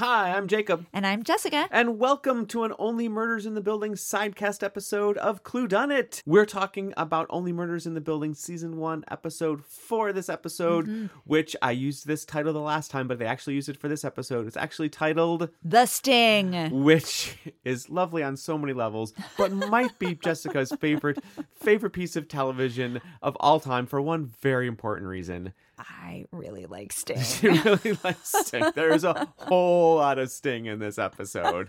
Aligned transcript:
Hi, 0.00 0.34
I'm 0.34 0.48
Jacob. 0.48 0.86
And 0.94 1.06
I'm 1.06 1.22
Jessica. 1.22 1.68
And 1.70 1.98
welcome 1.98 2.46
to 2.46 2.64
an 2.64 2.72
Only 2.78 3.06
Murders 3.06 3.44
in 3.44 3.52
the 3.52 3.60
Building 3.60 3.92
sidecast 3.92 4.62
episode 4.62 5.18
of 5.18 5.42
Cluedunnit. 5.42 6.22
We're 6.24 6.46
talking 6.46 6.94
about 6.96 7.26
Only 7.28 7.52
Murders 7.52 7.86
in 7.86 7.92
the 7.92 8.00
Building 8.00 8.32
season 8.32 8.78
one, 8.78 9.04
episode 9.10 9.62
four. 9.62 10.14
This 10.14 10.30
episode, 10.30 10.86
Mm-hmm. 10.86 11.06
which 11.24 11.54
I 11.60 11.72
used 11.72 12.06
this 12.06 12.24
title 12.24 12.54
the 12.54 12.60
last 12.60 12.90
time, 12.90 13.08
but 13.08 13.18
they 13.18 13.26
actually 13.26 13.56
used 13.56 13.68
it 13.68 13.76
for 13.76 13.88
this 13.88 14.02
episode. 14.02 14.46
It's 14.46 14.56
actually 14.56 14.88
titled 14.88 15.50
The 15.62 15.84
Sting. 15.84 16.82
which 16.82 17.36
is 17.66 17.90
lovely 17.90 18.22
on 18.22 18.38
so 18.38 18.56
many 18.56 18.72
levels, 18.72 19.12
but 19.36 19.52
might 19.52 19.98
be 19.98 20.14
Jessica's 20.24 20.72
favorite 20.80 21.22
favorite 21.60 21.90
piece 21.92 22.16
of 22.16 22.26
television 22.26 23.02
of 23.20 23.36
all 23.38 23.60
time 23.60 23.84
for 23.84 24.00
one 24.00 24.32
very 24.40 24.66
important 24.66 25.08
reason. 25.08 25.52
I 25.88 26.26
really 26.32 26.66
like 26.66 26.92
Sting. 27.00 27.20
She 27.20 27.48
really 27.48 27.98
likes 28.04 28.32
Sting. 28.46 28.64
There's 28.74 29.04
a 29.04 29.28
whole 29.36 29.96
lot 29.96 30.18
of 30.18 30.30
Sting 30.30 30.66
in 30.66 30.78
this 30.78 30.98
episode, 30.98 31.68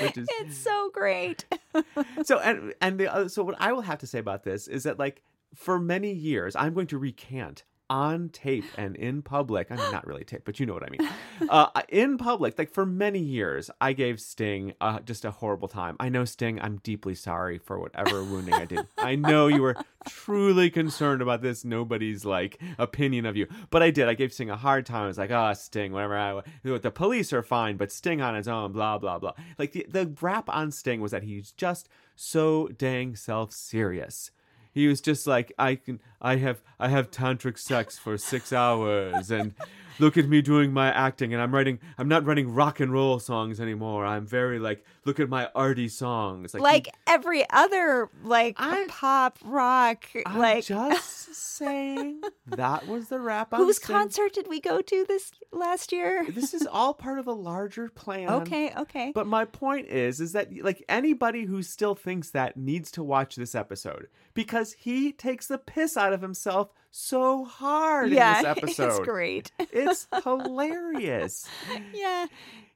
which 0.00 0.16
is 0.18 0.28
it's 0.40 0.56
so 0.56 0.90
great. 0.92 1.44
so. 2.24 2.38
And 2.38 2.74
and 2.80 2.98
the 2.98 3.12
other, 3.12 3.28
so 3.28 3.42
what 3.42 3.56
I 3.58 3.72
will 3.72 3.82
have 3.82 3.98
to 3.98 4.06
say 4.06 4.18
about 4.18 4.44
this 4.44 4.68
is 4.68 4.84
that 4.84 4.98
like 4.98 5.22
for 5.54 5.78
many 5.78 6.12
years, 6.12 6.54
I'm 6.56 6.74
going 6.74 6.86
to 6.88 6.98
recant 6.98 7.64
on 7.88 8.28
tape 8.30 8.64
and 8.76 8.96
in 8.96 9.22
public. 9.22 9.68
I 9.70 9.76
mean, 9.76 9.92
not 9.92 10.06
really 10.06 10.24
tape, 10.24 10.42
but 10.44 10.58
you 10.58 10.66
know 10.66 10.74
what 10.74 10.84
I 10.84 10.90
mean. 10.90 11.08
Uh, 11.50 11.68
in 11.90 12.16
public, 12.16 12.58
like 12.58 12.72
for 12.72 12.86
many 12.86 13.18
years, 13.18 13.70
I 13.78 13.92
gave 13.92 14.20
Sting 14.20 14.72
uh, 14.80 15.00
just 15.00 15.24
a 15.24 15.30
horrible 15.30 15.68
time. 15.68 15.94
I 16.00 16.08
know 16.08 16.24
Sting. 16.24 16.58
I'm 16.60 16.78
deeply 16.82 17.14
sorry 17.14 17.58
for 17.58 17.78
whatever 17.78 18.24
wounding 18.24 18.54
I 18.54 18.64
did. 18.64 18.86
I 18.96 19.16
know 19.16 19.46
you 19.46 19.60
were 19.60 19.76
truly 20.08 20.70
concerned 20.70 21.20
about 21.20 21.42
this. 21.42 21.62
Nobody's 21.62 22.24
like 22.24 22.58
opinion 22.78 23.26
of 23.26 23.36
you, 23.36 23.48
but 23.68 23.82
I 23.82 23.90
did. 23.90 24.08
I 24.08 24.14
gave 24.14 24.32
Sting 24.32 24.48
a 24.48 24.56
hard 24.56 24.86
time. 24.86 25.04
I 25.04 25.06
was 25.08 25.18
like, 25.18 25.30
oh, 25.30 25.52
Sting, 25.52 25.92
whatever. 25.92 26.16
I, 26.16 26.40
the 26.62 26.90
police 26.90 27.34
are 27.34 27.42
fine, 27.42 27.76
but 27.76 27.92
Sting 27.92 28.22
on 28.22 28.34
his 28.34 28.48
own, 28.48 28.72
blah 28.72 28.96
blah 28.96 29.18
blah. 29.18 29.34
Like 29.58 29.72
the 29.72 29.86
the 29.88 30.14
rap 30.20 30.48
on 30.48 30.70
Sting 30.72 31.02
was 31.02 31.12
that 31.12 31.22
he's 31.22 31.52
just 31.52 31.88
so 32.16 32.68
dang 32.68 33.14
self 33.14 33.52
serious 33.52 34.30
he 34.76 34.86
was 34.86 35.00
just 35.00 35.26
like 35.26 35.52
i 35.58 35.74
can 35.74 35.98
i 36.20 36.36
have 36.36 36.60
i 36.78 36.88
have 36.88 37.10
tantric 37.10 37.58
sex 37.58 37.98
for 37.98 38.18
six 38.18 38.52
hours 38.52 39.30
and 39.30 39.54
look 39.98 40.16
at 40.16 40.28
me 40.28 40.42
doing 40.42 40.72
my 40.72 40.92
acting 40.92 41.32
and 41.32 41.42
i'm 41.42 41.54
writing 41.54 41.78
i'm 41.98 42.08
not 42.08 42.24
writing 42.24 42.52
rock 42.52 42.80
and 42.80 42.92
roll 42.92 43.18
songs 43.18 43.60
anymore 43.60 44.04
i'm 44.04 44.26
very 44.26 44.58
like 44.58 44.84
look 45.04 45.18
at 45.20 45.28
my 45.28 45.48
arty 45.54 45.88
songs 45.88 46.52
like, 46.54 46.62
Like 46.62 46.86
he- 46.86 46.92
every 47.06 47.48
other 47.50 48.08
like 48.24 48.56
I- 48.58 48.86
pop 48.88 49.38
rock 49.44 50.04
I'm 50.26 50.38
like 50.38 50.64
just 50.64 51.34
saying 51.56 52.20
that 52.46 52.86
was 52.86 53.08
the 53.08 53.20
rap 53.20 53.52
on 53.54 53.60
whose 53.60 53.78
concert 53.78 54.32
did 54.32 54.48
we 54.48 54.60
go 54.60 54.80
to 54.80 55.04
this 55.08 55.30
last 55.52 55.92
year? 55.92 56.26
this 56.30 56.52
is 56.54 56.66
all 56.66 56.92
part 56.94 57.18
of 57.18 57.26
a 57.26 57.32
larger 57.32 57.88
plan 57.88 58.28
Okay, 58.28 58.72
okay. 58.76 59.12
But 59.14 59.26
my 59.26 59.44
point 59.44 59.86
is, 59.88 60.20
is 60.20 60.32
that 60.32 60.48
like 60.62 60.84
anybody 60.88 61.44
who 61.44 61.62
still 61.62 61.94
thinks 61.94 62.30
that 62.30 62.56
needs 62.56 62.90
to 62.92 63.02
watch 63.02 63.36
this 63.36 63.54
episode 63.54 64.08
because 64.34 64.72
he 64.74 65.12
takes 65.12 65.46
the 65.46 65.58
piss 65.58 65.96
out 65.96 66.12
of 66.12 66.20
himself 66.22 66.72
so 66.98 67.44
hard 67.44 68.10
yeah, 68.10 68.38
in 68.38 68.44
this 68.44 68.56
episode. 68.56 68.88
it's 68.88 68.98
great. 69.00 69.52
It's 69.58 70.08
hilarious. 70.24 71.46
yeah. 71.94 72.26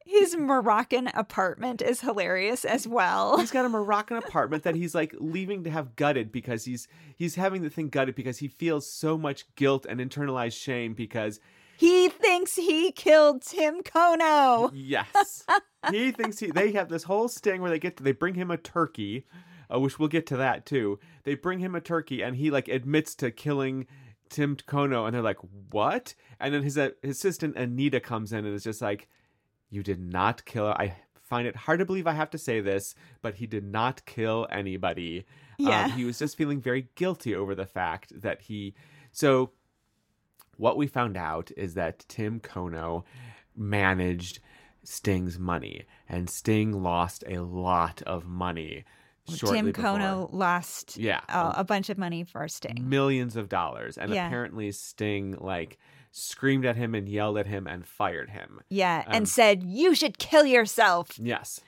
His 0.07 0.37
Moroccan 0.37 1.07
apartment 1.15 1.81
is 1.83 2.01
hilarious 2.01 2.65
as 2.65 2.87
well. 2.89 3.39
He's 3.39 3.53
got 3.53 3.65
a 3.65 3.69
Moroccan 3.69 4.17
apartment 4.17 4.65
that 4.65 4.75
he's 4.75 4.95
like 4.95 5.15
leaving 5.19 5.63
to 5.65 5.71
have 5.71 5.95
gutted 5.95 6.33
because 6.33 6.65
he's 6.65 6.89
he's 7.17 7.37
having 7.37 7.63
the 7.63 7.71
thing 7.71 7.89
gutted 7.91 8.15
because 8.17 8.39
he 8.39 8.49
feels 8.49 8.91
so 8.91 9.17
much 9.17 9.45
guilt 9.55 9.87
and 9.89 10.01
internalized 10.01 10.61
shame 10.61 10.95
because 10.95 11.39
He 11.77 12.09
thinks 12.09 12.57
he 12.57 12.91
killed 12.91 13.43
Tim 13.43 13.83
Kono. 13.83 14.71
Yes. 14.75 15.47
he 15.91 16.11
thinks 16.11 16.41
he 16.41 16.51
they 16.51 16.73
have 16.73 16.89
this 16.89 17.05
whole 17.05 17.29
sting 17.29 17.61
where 17.63 17.71
they 17.71 17.79
get 17.79 17.97
to, 17.99 18.03
they 18.03 18.13
bring 18.13 18.35
him 18.35 18.51
a 18.51 18.57
turkey, 18.57 19.27
uh, 19.73 19.79
which 19.79 19.99
we'll 20.01 20.09
get 20.09 20.27
to 20.29 20.37
that 20.39 20.67
too. 20.67 20.99
They 21.23 21.37
bring 21.37 21.61
him 21.61 21.77
a 21.77 21.81
turkey 21.81 22.23
and 22.23 22.35
he 22.37 22.51
like 22.51 22.67
admits 22.67 23.15
to 23.17 23.31
killing 23.31 23.87
Tim 24.31 24.57
Kono 24.57 25.05
and 25.07 25.15
they're 25.15 25.23
like, 25.23 25.39
"What?" 25.71 26.15
And 26.39 26.55
then 26.55 26.63
his 26.63 26.79
uh, 26.79 26.91
his 27.03 27.19
assistant 27.19 27.57
Anita 27.57 28.01
comes 28.01 28.33
in 28.33 28.45
and 28.47 28.55
is 28.55 28.65
just 28.65 28.81
like, 28.81 29.09
"You 29.69 29.83
did 29.83 30.01
not 30.01 30.45
kill 30.45 30.67
her." 30.67 30.81
I 30.81 30.97
find 31.21 31.47
it 31.47 31.55
hard 31.55 31.79
to 31.81 31.85
believe 31.85 32.07
I 32.07 32.13
have 32.13 32.31
to 32.31 32.39
say 32.39 32.61
this, 32.61 32.95
but 33.23 33.35
he 33.35 33.47
did 33.47 33.65
not 33.65 34.05
kill 34.07 34.47
anybody. 34.51 35.27
Yeah. 35.59 35.85
Um, 35.85 35.91
he 35.93 36.05
was 36.05 36.19
just 36.19 36.37
feeling 36.37 36.61
very 36.61 36.89
guilty 36.95 37.35
over 37.35 37.55
the 37.55 37.67
fact 37.67 38.23
that 38.23 38.43
he 38.43 38.75
so 39.13 39.51
what 40.57 40.77
we 40.77 40.87
found 40.87 41.17
out 41.17 41.51
is 41.57 41.75
that 41.75 42.05
Tim 42.09 42.39
Kono 42.41 43.05
managed 43.57 44.41
Sting's 44.85 45.39
money, 45.39 45.85
and 46.09 46.29
Sting 46.29 46.83
lost 46.83 47.25
a 47.27 47.39
lot 47.41 48.03
of 48.03 48.27
money. 48.27 48.85
Tim 49.39 49.67
before. 49.73 49.85
Kono 49.85 50.29
lost 50.33 50.97
Yeah. 50.97 51.21
uh, 51.29 51.53
a 51.57 51.65
bunch 51.65 51.89
of 51.91 51.99
money 51.99 52.25
for 52.25 52.47
Sting. 52.49 52.89
millions 52.89 53.37
of 53.37 53.49
dollars, 53.49 53.97
and 53.99 54.13
Yeah. 54.13 54.27
apparently 54.27 54.73
Sting 54.73 55.37
like 55.41 55.79
screamed 56.13 56.65
at 56.65 56.77
him 56.77 56.95
and 56.95 57.09
yelled 57.09 57.39
at 57.39 57.47
him 57.47 57.67
and 57.67 57.87
fired 57.87 58.31
him. 58.31 58.61
Yeah, 58.69 59.05
Um, 59.07 59.15
and 59.15 59.29
said 59.29 59.63
you 59.63 59.95
should 59.95 60.19
kill 60.19 60.45
yourself. 60.45 61.19
Yes, 61.19 61.61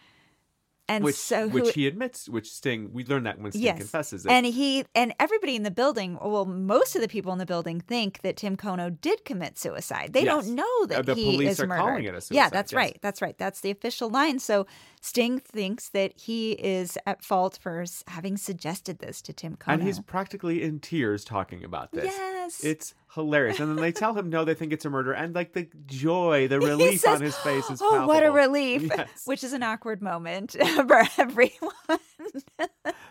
And 0.89 1.05
which 1.05 1.15
so 1.15 1.49
who, 1.49 1.63
which 1.63 1.75
he 1.75 1.87
admits, 1.87 2.29
which 2.29 2.51
Sting 2.51 2.91
we 2.93 3.05
learned 3.05 3.27
that 3.27 3.39
when 3.41 3.53
Sting 3.53 3.63
yes, 3.63 3.79
confesses 3.79 4.27
it. 4.27 4.33
and 4.33 4.45
he 4.45 4.85
and 4.95 5.15
everybody 5.21 5.55
in 5.55 5.63
the 5.63 5.71
building, 5.71 6.19
well, 6.21 6.45
most 6.45 6.97
of 6.97 7.03
the 7.03 7.09
people 7.09 7.33
in 7.33 7.39
the 7.39 7.47
building 7.47 7.81
think 7.81 8.21
that 8.23 8.37
Tim 8.37 8.57
Kono 8.57 9.01
did 9.01 9.25
commit 9.25 9.57
suicide. 9.59 10.13
They 10.13 10.25
Yes. 10.25 10.45
don't 10.45 10.55
know 10.57 10.87
that 10.87 10.99
Uh, 10.99 11.03
the 11.03 11.15
he 11.15 11.25
police 11.33 11.51
is 11.53 11.61
are 11.61 11.67
murdered. 11.69 11.81
calling 11.81 12.05
it 12.05 12.15
a 12.15 12.35
Yeah, 12.35 12.49
that's 12.51 12.73
yes. 12.73 12.77
right. 12.77 12.99
That's 13.01 13.23
right. 13.23 13.39
That's 13.39 13.61
the 13.61 13.71
official 13.71 14.11
line. 14.11 14.41
So 14.41 14.67
Sting 15.01 15.39
thinks 15.39 15.89
that 15.91 16.13
he 16.19 16.53
is 16.53 16.99
at 17.07 17.23
fault 17.25 17.59
for 17.63 17.85
having 18.09 18.37
suggested 18.37 18.99
this 18.99 19.23
to 19.23 19.33
Tim 19.33 19.57
Kono. 19.57 19.75
and 19.75 19.83
he's 19.85 20.01
practically 20.01 20.63
in 20.63 20.81
tears 20.81 21.25
talking 21.25 21.65
about 21.65 21.93
this. 21.93 22.07
Yes. 22.07 22.32
It's 22.63 22.95
hilarious. 23.15 23.61
And 23.61 23.69
then 23.71 23.77
they 23.77 23.93
tell 23.93 24.15
him 24.15 24.31
no, 24.31 24.45
they 24.45 24.55
think 24.55 24.73
it's 24.73 24.85
a 24.85 24.91
murder, 24.91 25.13
and 25.13 25.35
like 25.35 25.53
the 25.53 25.69
joy, 25.87 26.49
the 26.49 26.61
relief 26.73 27.01
says, 27.01 27.17
on 27.17 27.21
his 27.23 27.37
face 27.37 27.69
is 27.71 27.81
Oh, 27.83 28.07
what 28.07 28.23
a 28.25 28.31
relief! 28.31 28.83
Yes. 28.83 29.27
Which 29.27 29.45
is 29.45 29.53
an 29.53 29.63
awkward 29.63 30.03
moment 30.03 30.53
for 30.77 31.03
everyone. 31.19 32.01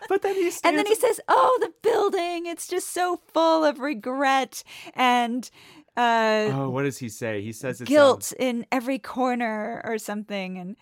But 0.08 0.22
then 0.22 0.34
he 0.34 0.50
stands 0.50 0.60
And 0.64 0.78
then 0.78 0.86
he 0.86 0.94
says, 0.94 1.20
"Oh, 1.28 1.58
the 1.60 1.72
building! 1.82 2.46
It's 2.46 2.66
just 2.66 2.88
so 2.92 3.20
full 3.32 3.64
of 3.64 3.78
regret 3.80 4.62
and 4.94 5.48
uh, 5.96 6.48
Oh, 6.52 6.70
what 6.70 6.82
does 6.82 6.98
he 6.98 7.08
say? 7.08 7.42
He 7.42 7.52
says 7.52 7.80
it's 7.80 7.88
guilt 7.88 8.32
in 8.38 8.66
every 8.72 8.98
corner 8.98 9.80
or 9.84 9.98
something." 9.98 10.58
And 10.58 10.76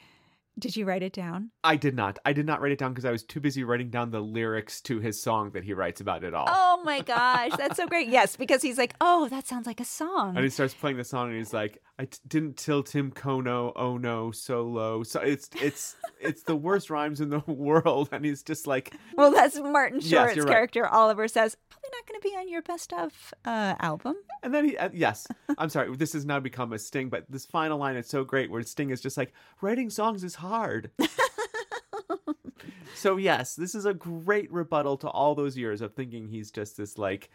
did 0.60 0.76
you 0.76 0.84
write 0.84 1.03
it 1.03 1.12
down? 1.12 1.50
I 1.65 1.76
did 1.76 1.94
not. 1.97 2.19
I 2.25 2.32
did 2.32 2.47
not 2.47 2.60
write 2.60 2.72
it 2.72 2.78
down 2.78 2.93
because 2.93 3.04
I 3.04 3.10
was 3.10 3.25
too 3.25 3.41
busy 3.41 3.65
writing 3.65 3.91
down 3.91 4.10
the 4.10 4.21
lyrics 4.21 4.81
to 4.82 5.00
his 5.00 5.21
song 5.21 5.50
that 5.53 5.65
he 5.65 5.72
writes 5.72 6.00
about 6.00 6.22
it 6.22 6.34
all. 6.34 6.47
Oh 6.48 6.82
my 6.84 7.00
gosh, 7.15 7.53
that's 7.56 7.76
so 7.76 7.87
great! 7.87 8.09
Yes, 8.09 8.37
because 8.37 8.62
he's 8.62 8.78
like, 8.78 8.94
"Oh, 9.00 9.28
that 9.28 9.47
sounds 9.47 9.66
like 9.66 9.81
a 9.81 9.84
song." 9.84 10.37
And 10.37 10.44
he 10.44 10.50
starts 10.50 10.75
playing 10.75 10.99
the 10.99 11.04
song, 11.04 11.28
and 11.31 11.38
he's 11.38 11.53
like, 11.54 11.82
"I 11.99 12.06
didn't 12.28 12.56
tilt 12.59 12.94
him 12.94 13.10
Kono. 13.10 13.72
Oh 13.75 13.97
no, 13.97 14.31
so 14.31 14.62
low. 14.62 15.03
So 15.03 15.20
it's 15.20 15.49
it's 15.60 15.97
it's 16.20 16.43
the 16.43 16.56
worst 16.56 16.91
rhymes 16.91 17.20
in 17.20 17.31
the 17.31 17.41
world." 17.47 18.10
And 18.12 18.25
he's 18.25 18.43
just 18.43 18.66
like, 18.66 18.94
well, 19.16 19.31
that's 19.32 19.59
Martin 19.59 20.00
Yes, 20.00 20.10
Short's 20.10 20.37
you're 20.37 20.44
right. 20.44 20.53
character. 20.53 20.87
Oliver 20.87 21.26
says, 21.26 21.56
"Probably 21.70 21.80
not 21.93 22.06
going 22.06 22.21
to 22.21 22.28
be 22.28 22.34
on 22.37 22.49
your 22.49 22.62
best 22.62 22.93
of 22.93 23.34
uh, 23.45 23.75
album." 23.81 24.17
and 24.43 24.55
then 24.55 24.65
he 24.65 24.77
uh, 24.77 24.91
yes, 24.93 25.27
I'm 25.59 25.69
sorry. 25.69 25.95
This 25.97 26.12
has 26.15 26.25
now 26.25 26.41
become 26.41 26.73
a 26.73 26.78
Sting, 26.78 27.09
but 27.09 27.25
this 27.28 27.47
final 27.47 27.78
line 27.78 27.97
is 27.97 28.09
so 28.09 28.25
great 28.25 28.51
where 28.51 28.62
Sting 28.62 28.91
is 28.91 29.01
just 29.01 29.17
like, 29.17 29.33
"Writing 29.61 29.91
songs 29.91 30.25
is 30.25 30.37
hard." 30.37 30.91
so 32.95 33.17
yes, 33.17 33.55
this 33.55 33.75
is 33.75 33.87
a 33.87 33.95
great 33.95 34.50
rebuttal 34.53 34.97
to 34.99 35.09
all 35.09 35.34
those 35.34 35.56
years 35.56 35.81
of 35.81 35.95
thinking 35.95 36.29
he's 36.29 36.50
just 36.50 36.77
this 36.77 36.99
like, 36.99 37.31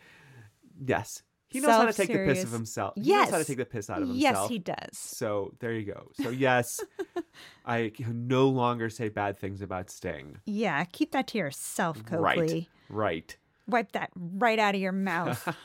yes, 0.85 1.23
he 1.47 1.59
knows 1.59 1.71
how 1.71 1.85
to 1.85 1.93
take 1.93 2.11
the 2.11 2.25
piss 2.25 2.43
of 2.43 2.51
himself. 2.51 2.93
He 2.95 3.11
knows 3.11 3.29
how 3.29 3.37
to 3.37 3.45
take 3.45 3.57
the 3.57 3.65
piss 3.65 3.89
out 3.89 4.01
of 4.01 4.09
himself. 4.09 4.35
Yes, 4.35 4.47
he 4.49 4.59
does. 4.59 4.97
So 4.97 5.53
there 5.59 5.73
you 5.73 5.85
go. 5.85 6.09
So 6.21 6.29
yes, 6.29 6.81
I 7.65 7.91
can 7.95 8.27
no 8.27 8.49
longer 8.49 8.89
say 8.89 9.09
bad 9.09 9.37
things 9.37 9.61
about 9.61 9.89
Sting. 9.89 10.39
Yeah, 10.45 10.83
keep 10.85 11.11
that 11.11 11.27
to 11.27 11.37
yourself, 11.37 12.03
Coakley. 12.05 12.19
Right. 12.19 12.67
Right. 12.89 13.37
Wipe 13.67 13.91
that 13.93 14.11
right 14.15 14.59
out 14.59 14.75
of 14.75 14.81
your 14.81 14.91
mouth. 14.91 15.47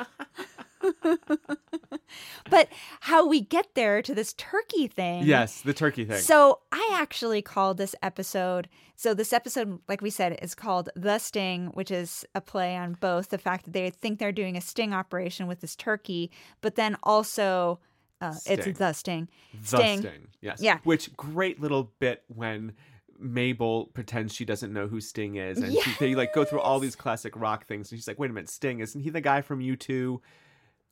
but 2.50 2.68
how 3.00 3.26
we 3.26 3.40
get 3.40 3.74
there 3.74 4.02
to 4.02 4.14
this 4.14 4.32
turkey 4.34 4.86
thing. 4.88 5.24
Yes, 5.24 5.60
the 5.62 5.74
turkey 5.74 6.04
thing. 6.04 6.18
So 6.18 6.60
I 6.72 6.90
actually 6.94 7.42
called 7.42 7.78
this 7.78 7.94
episode. 8.02 8.68
So 8.96 9.14
this 9.14 9.32
episode, 9.32 9.80
like 9.88 10.00
we 10.02 10.10
said, 10.10 10.38
is 10.42 10.54
called 10.54 10.88
The 10.96 11.18
Sting, 11.18 11.68
which 11.68 11.90
is 11.90 12.24
a 12.34 12.40
play 12.40 12.76
on 12.76 12.94
both 13.00 13.28
the 13.28 13.38
fact 13.38 13.64
that 13.64 13.72
they 13.72 13.90
think 13.90 14.18
they're 14.18 14.32
doing 14.32 14.56
a 14.56 14.60
sting 14.60 14.92
operation 14.94 15.46
with 15.46 15.60
this 15.60 15.76
turkey, 15.76 16.30
but 16.60 16.74
then 16.76 16.96
also 17.02 17.78
uh, 18.20 18.34
it's 18.46 18.78
The 18.78 18.92
Sting. 18.92 19.28
the 19.60 19.66
Sting. 19.66 20.00
Sting. 20.00 20.28
Yes. 20.40 20.60
Yeah. 20.60 20.78
Which 20.84 21.14
great 21.16 21.60
little 21.60 21.92
bit 21.98 22.22
when 22.28 22.74
Mabel 23.20 23.86
pretends 23.94 24.34
she 24.34 24.44
doesn't 24.44 24.72
know 24.72 24.88
who 24.88 25.00
Sting 25.00 25.36
is, 25.36 25.58
and 25.58 25.72
she, 25.72 25.94
they 25.98 26.14
like 26.14 26.34
go 26.34 26.44
through 26.44 26.60
all 26.60 26.78
these 26.80 26.96
classic 26.96 27.34
rock 27.36 27.66
things, 27.66 27.90
and 27.90 27.98
she's 27.98 28.08
like, 28.08 28.18
"Wait 28.18 28.30
a 28.30 28.32
minute, 28.32 28.48
Sting 28.48 28.80
isn't 28.80 29.00
he 29.00 29.10
the 29.10 29.20
guy 29.20 29.42
from 29.42 29.60
U 29.60 29.76
2 29.76 30.20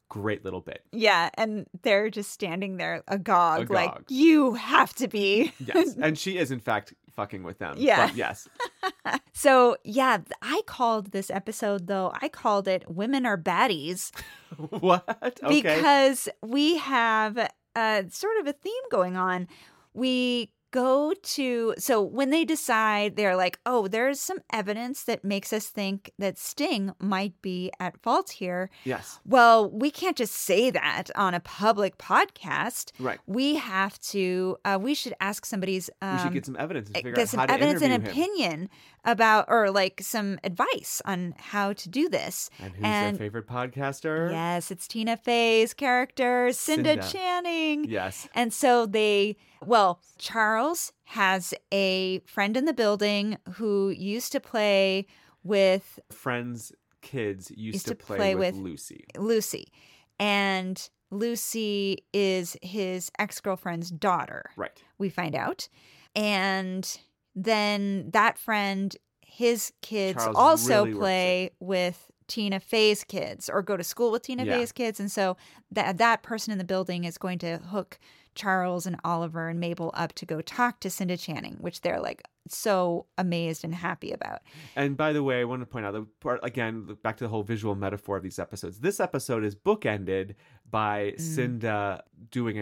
great 0.08 0.44
little 0.44 0.60
bit. 0.60 0.84
Yeah, 0.92 1.30
and 1.34 1.66
they're 1.82 2.10
just 2.10 2.30
standing 2.32 2.76
there 2.76 3.02
agog, 3.08 3.70
like 3.70 3.92
you 4.08 4.54
have 4.54 4.94
to 4.94 5.08
be. 5.08 5.52
Yes, 5.58 5.96
and 6.00 6.18
she 6.18 6.38
is 6.38 6.50
in 6.50 6.60
fact 6.60 6.94
fucking 7.12 7.42
with 7.42 7.58
them. 7.58 7.76
Yeah. 7.78 8.10
yes, 8.14 8.48
So 9.32 9.76
yeah, 9.84 10.18
I 10.42 10.62
called 10.66 11.12
this 11.12 11.30
episode 11.30 11.86
though. 11.86 12.12
I 12.20 12.28
called 12.28 12.68
it 12.68 12.90
"Women 12.90 13.26
Are 13.26 13.38
Baddies" 13.38 14.10
what? 14.70 15.04
Okay, 15.22 15.62
because 15.62 16.28
we 16.42 16.78
have 16.78 17.50
uh, 17.76 18.02
sort 18.10 18.38
of 18.40 18.46
a 18.46 18.52
theme 18.52 18.72
going 18.90 19.16
on. 19.16 19.48
We 19.94 20.50
go 20.70 21.12
to 21.22 21.74
so 21.78 22.02
when 22.02 22.30
they 22.30 22.44
decide 22.44 23.16
they're 23.16 23.36
like, 23.36 23.58
oh, 23.66 23.88
there's 23.88 24.20
some 24.20 24.38
evidence 24.52 25.04
that 25.04 25.24
makes 25.24 25.52
us 25.52 25.66
think 25.66 26.10
that 26.18 26.38
Sting 26.38 26.92
might 27.00 27.40
be 27.42 27.70
at 27.80 28.00
fault 28.02 28.30
here. 28.30 28.70
yes, 28.84 29.18
Well, 29.24 29.70
we 29.70 29.90
can't 29.90 30.16
just 30.16 30.34
say 30.34 30.70
that 30.70 31.04
on 31.14 31.34
a 31.34 31.40
public 31.40 31.98
podcast. 31.98 32.92
right. 32.98 33.18
We 33.26 33.56
have 33.56 33.98
to. 34.00 34.56
Uh, 34.64 34.78
we 34.80 34.94
should 34.94 35.14
ask 35.20 35.44
somebody's. 35.46 35.90
Um, 36.02 36.16
we 36.16 36.22
should 36.22 36.32
get 36.32 36.46
some 36.46 36.56
evidence 36.58 36.88
and 36.88 36.96
uh, 36.96 36.98
figure 36.98 37.12
get 37.12 37.22
out 37.22 37.28
some 37.28 37.40
how 37.40 37.46
to 37.46 37.52
evidence 37.52 37.82
and 37.82 37.92
him. 37.92 38.04
opinion 38.04 38.68
about, 39.10 39.46
or 39.48 39.70
like 39.70 40.00
some 40.02 40.38
advice 40.44 41.00
on 41.04 41.34
how 41.38 41.72
to 41.74 41.88
do 41.88 42.08
this. 42.08 42.50
And 42.58 42.72
who's 42.74 42.84
And- 42.84 43.16
their 43.16 43.26
favorite 43.26 43.46
podcaster? 43.46 44.30
Yes, 44.30 44.70
it's 44.70 44.86
Tina 44.88 45.16
Fey's 45.16 45.74
character, 45.74 46.52
Cinda, 46.52 47.02
Cinda. 47.02 47.08
Canning. 47.18 47.84
Yes. 47.84 48.28
And 48.34 48.52
so 48.52 48.86
they, 48.86 49.36
well, 49.64 50.00
Charles 50.18 50.92
has 51.04 51.54
a 51.72 52.20
friend 52.20 52.56
in 52.56 52.64
the 52.64 52.72
building 52.74 53.38
who 53.54 53.90
used 53.90 54.32
to 54.32 54.40
play 54.40 55.06
with 55.42 55.98
Friends' 56.10 56.72
kids 57.00 57.50
used, 57.50 57.74
Used 57.74 57.86
to, 57.86 57.94
to 57.94 58.04
play, 58.04 58.16
play 58.16 58.34
with, 58.34 58.54
with- 58.54 58.62
Lucy. 58.64 59.04
Lucy. 59.16 59.72
And 60.20 60.88
Lucy 61.10 62.04
is 62.12 62.56
his 62.60 63.10
ex 63.18 63.40
girlfriend's 63.40 63.90
daughter, 63.90 64.50
Right. 64.56 64.82
we 64.98 65.08
find 65.08 65.34
out. 65.34 65.68
And 66.14 66.98
then 67.34 68.10
that 68.12 68.38
friend, 68.38 68.96
his 69.20 69.72
kids 69.82 70.18
Charles 70.22 70.36
also 70.36 70.84
really 70.84 70.98
play 70.98 71.50
with 71.60 72.10
Tina 72.26 72.60
Fey's 72.60 73.04
kids 73.04 73.48
or 73.48 73.62
go 73.62 73.76
to 73.76 73.84
school 73.84 74.10
with 74.10 74.22
Tina 74.22 74.44
Yeah. 74.44 74.58
Fey's 74.58 74.72
kids. 74.72 75.00
And 75.00 75.10
so 75.10 75.36
that 75.72 75.98
that 75.98 76.22
person 76.22 76.52
in 76.52 76.58
the 76.58 76.64
building 76.64 77.04
is 77.04 77.16
going 77.18 77.38
to 77.40 77.58
hook 77.58 77.98
Charles 78.34 78.86
and 78.86 78.96
Oliver 79.04 79.48
and 79.48 79.58
Mabel 79.58 79.90
up 79.94 80.12
to 80.14 80.26
go 80.26 80.40
talk 80.40 80.78
to 80.80 80.90
Cinda 80.90 81.16
Canning, 81.16 81.56
which 81.60 81.80
they're 81.80 82.00
like 82.00 82.22
so 82.48 83.06
amazed 83.16 83.64
and 83.64 83.74
happy 83.74 84.12
about. 84.12 84.40
And 84.76 84.96
by 84.96 85.12
the 85.12 85.22
way, 85.22 85.40
I 85.40 85.44
want 85.44 85.62
to 85.62 85.66
point 85.66 85.86
out 85.86 85.92
the 85.94 86.06
part 86.20 86.40
again, 86.42 86.96
back 87.02 87.16
to 87.18 87.24
the 87.24 87.28
whole 87.28 87.42
visual 87.42 87.74
metaphor 87.74 88.16
of 88.16 88.22
these 88.22 88.38
episodes. 88.38 88.78
This 88.80 89.00
episode 89.00 89.42
is 89.44 89.54
bookended 89.56 90.34
by 90.70 91.14
Cinda 91.18 92.04
doing 92.30 92.58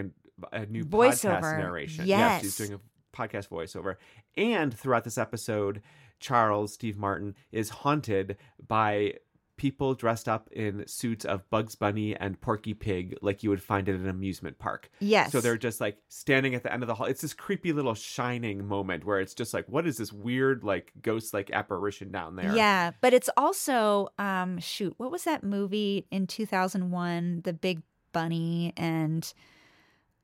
a, 0.53 0.57
a 0.57 0.67
new 0.67 0.85
podcast 0.85 1.25
Mm. 1.25 1.41
Voiceover. 1.41 1.59
narration. 1.59 2.07
Yes. 2.07 2.43
she's 2.43 2.57
doing 2.57 2.73
a 2.75 2.81
podcast 3.17 3.49
voiceover. 3.49 3.97
And 4.37 4.77
throughout 4.77 5.05
this 5.05 5.19
episode, 5.19 5.83
Charles, 6.21 6.75
Steve 6.75 6.99
Martin, 6.99 7.35
is 7.53 7.71
haunted 7.71 8.37
by 8.67 9.15
people 9.57 9.95
dressed 9.95 10.29
up 10.29 10.51
in 10.53 10.87
suits 10.87 11.25
of 11.25 11.49
Bugs 11.49 11.75
Bunny 11.75 12.15
and 12.15 12.39
Porky 12.41 12.75
Pig 12.75 13.17
like 13.23 13.43
you 13.43 13.51
would 13.51 13.63
find 13.63 13.89
at 13.89 13.95
an 13.95 14.09
amusement 14.09 14.59
park. 14.59 14.91
Yes. 15.01 15.33
So 15.33 15.41
they're 15.41 15.57
just 15.57 15.81
like 15.81 15.97
standing 16.09 16.55
at 16.55 16.63
the 16.63 16.73
end 16.73 16.83
of 16.83 16.87
the 16.87 16.95
hall. 16.95 17.07
It's 17.07 17.23
this 17.23 17.33
creepy 17.33 17.73
little 17.73 17.95
shining 17.95 18.67
moment 18.67 19.05
where 19.05 19.19
it's 19.19 19.35
just 19.35 19.55
like, 19.55 19.67
what 19.67 19.87
is 19.87 19.97
this 19.97 20.13
weird, 20.13 20.63
like 20.63 20.93
ghost 21.01 21.33
like 21.33 21.51
apparition 21.51 22.11
down 22.11 22.37
there? 22.37 22.55
Yeah, 22.55 22.91
but 23.01 23.15
it's 23.15 23.31
also 23.37 24.09
um 24.19 24.59
shoot, 24.59 24.95
what 24.99 25.11
was 25.11 25.25
that 25.25 25.43
movie 25.43 26.07
in 26.11 26.27
2001, 26.27 27.41
The 27.45 27.53
Big 27.53 27.83
Bunny 28.13 28.73
and 28.77 29.33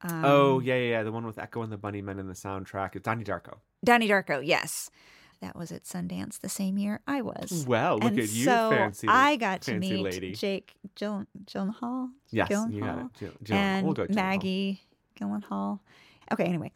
um, 0.03 0.25
Oh, 0.25 0.59
yeah, 0.61 0.75
yeah, 0.77 0.91
yeah. 0.91 1.03
The 1.03 1.13
one 1.13 1.27
with 1.27 1.39
Echo 1.39 1.63
and 1.63 1.73
the 1.73 1.79
Bunnymen 1.79 2.19
in 2.19 2.27
the 2.29 2.35
soundtrack. 2.35 2.97
It's 2.97 3.05
Donnie 3.05 3.25
Darko. 3.25 3.59
Donnie 3.85 4.09
Darko, 4.09 4.45
yes. 4.45 4.91
That 5.41 5.57
was 5.57 5.73
at 5.73 5.83
Sundance 5.83 6.39
the 6.39 6.49
same 6.49 6.79
year 6.79 7.01
I 7.07 7.21
was. 7.21 7.65
Well, 7.67 7.95
look 7.95 8.05
and 8.05 8.19
at 8.21 8.29
you, 8.31 8.45
so 8.45 8.71
fancy. 8.71 9.09
I 9.09 9.35
got 9.35 9.63
to 9.63 9.77
meet 9.77 10.05
lady. 10.05 10.33
Jake 10.35 10.75
Gyllen, 10.95 11.27
Gyllenhaal 11.47 12.11
yes, 12.31 12.49
you 12.49 12.57
Gyllenhaal 12.57 12.81
got 12.81 12.99
it. 12.99 13.07
Jill, 13.19 13.33
Jill, 13.43 13.57
and 13.57 13.85
we'll 13.85 13.95
go 13.95 14.07
Gyllenhaal. 14.07 14.15
Maggie 14.15 14.81
Gyllenhaal. 15.21 15.81
Okay, 16.33 16.45
anyway, 16.45 16.73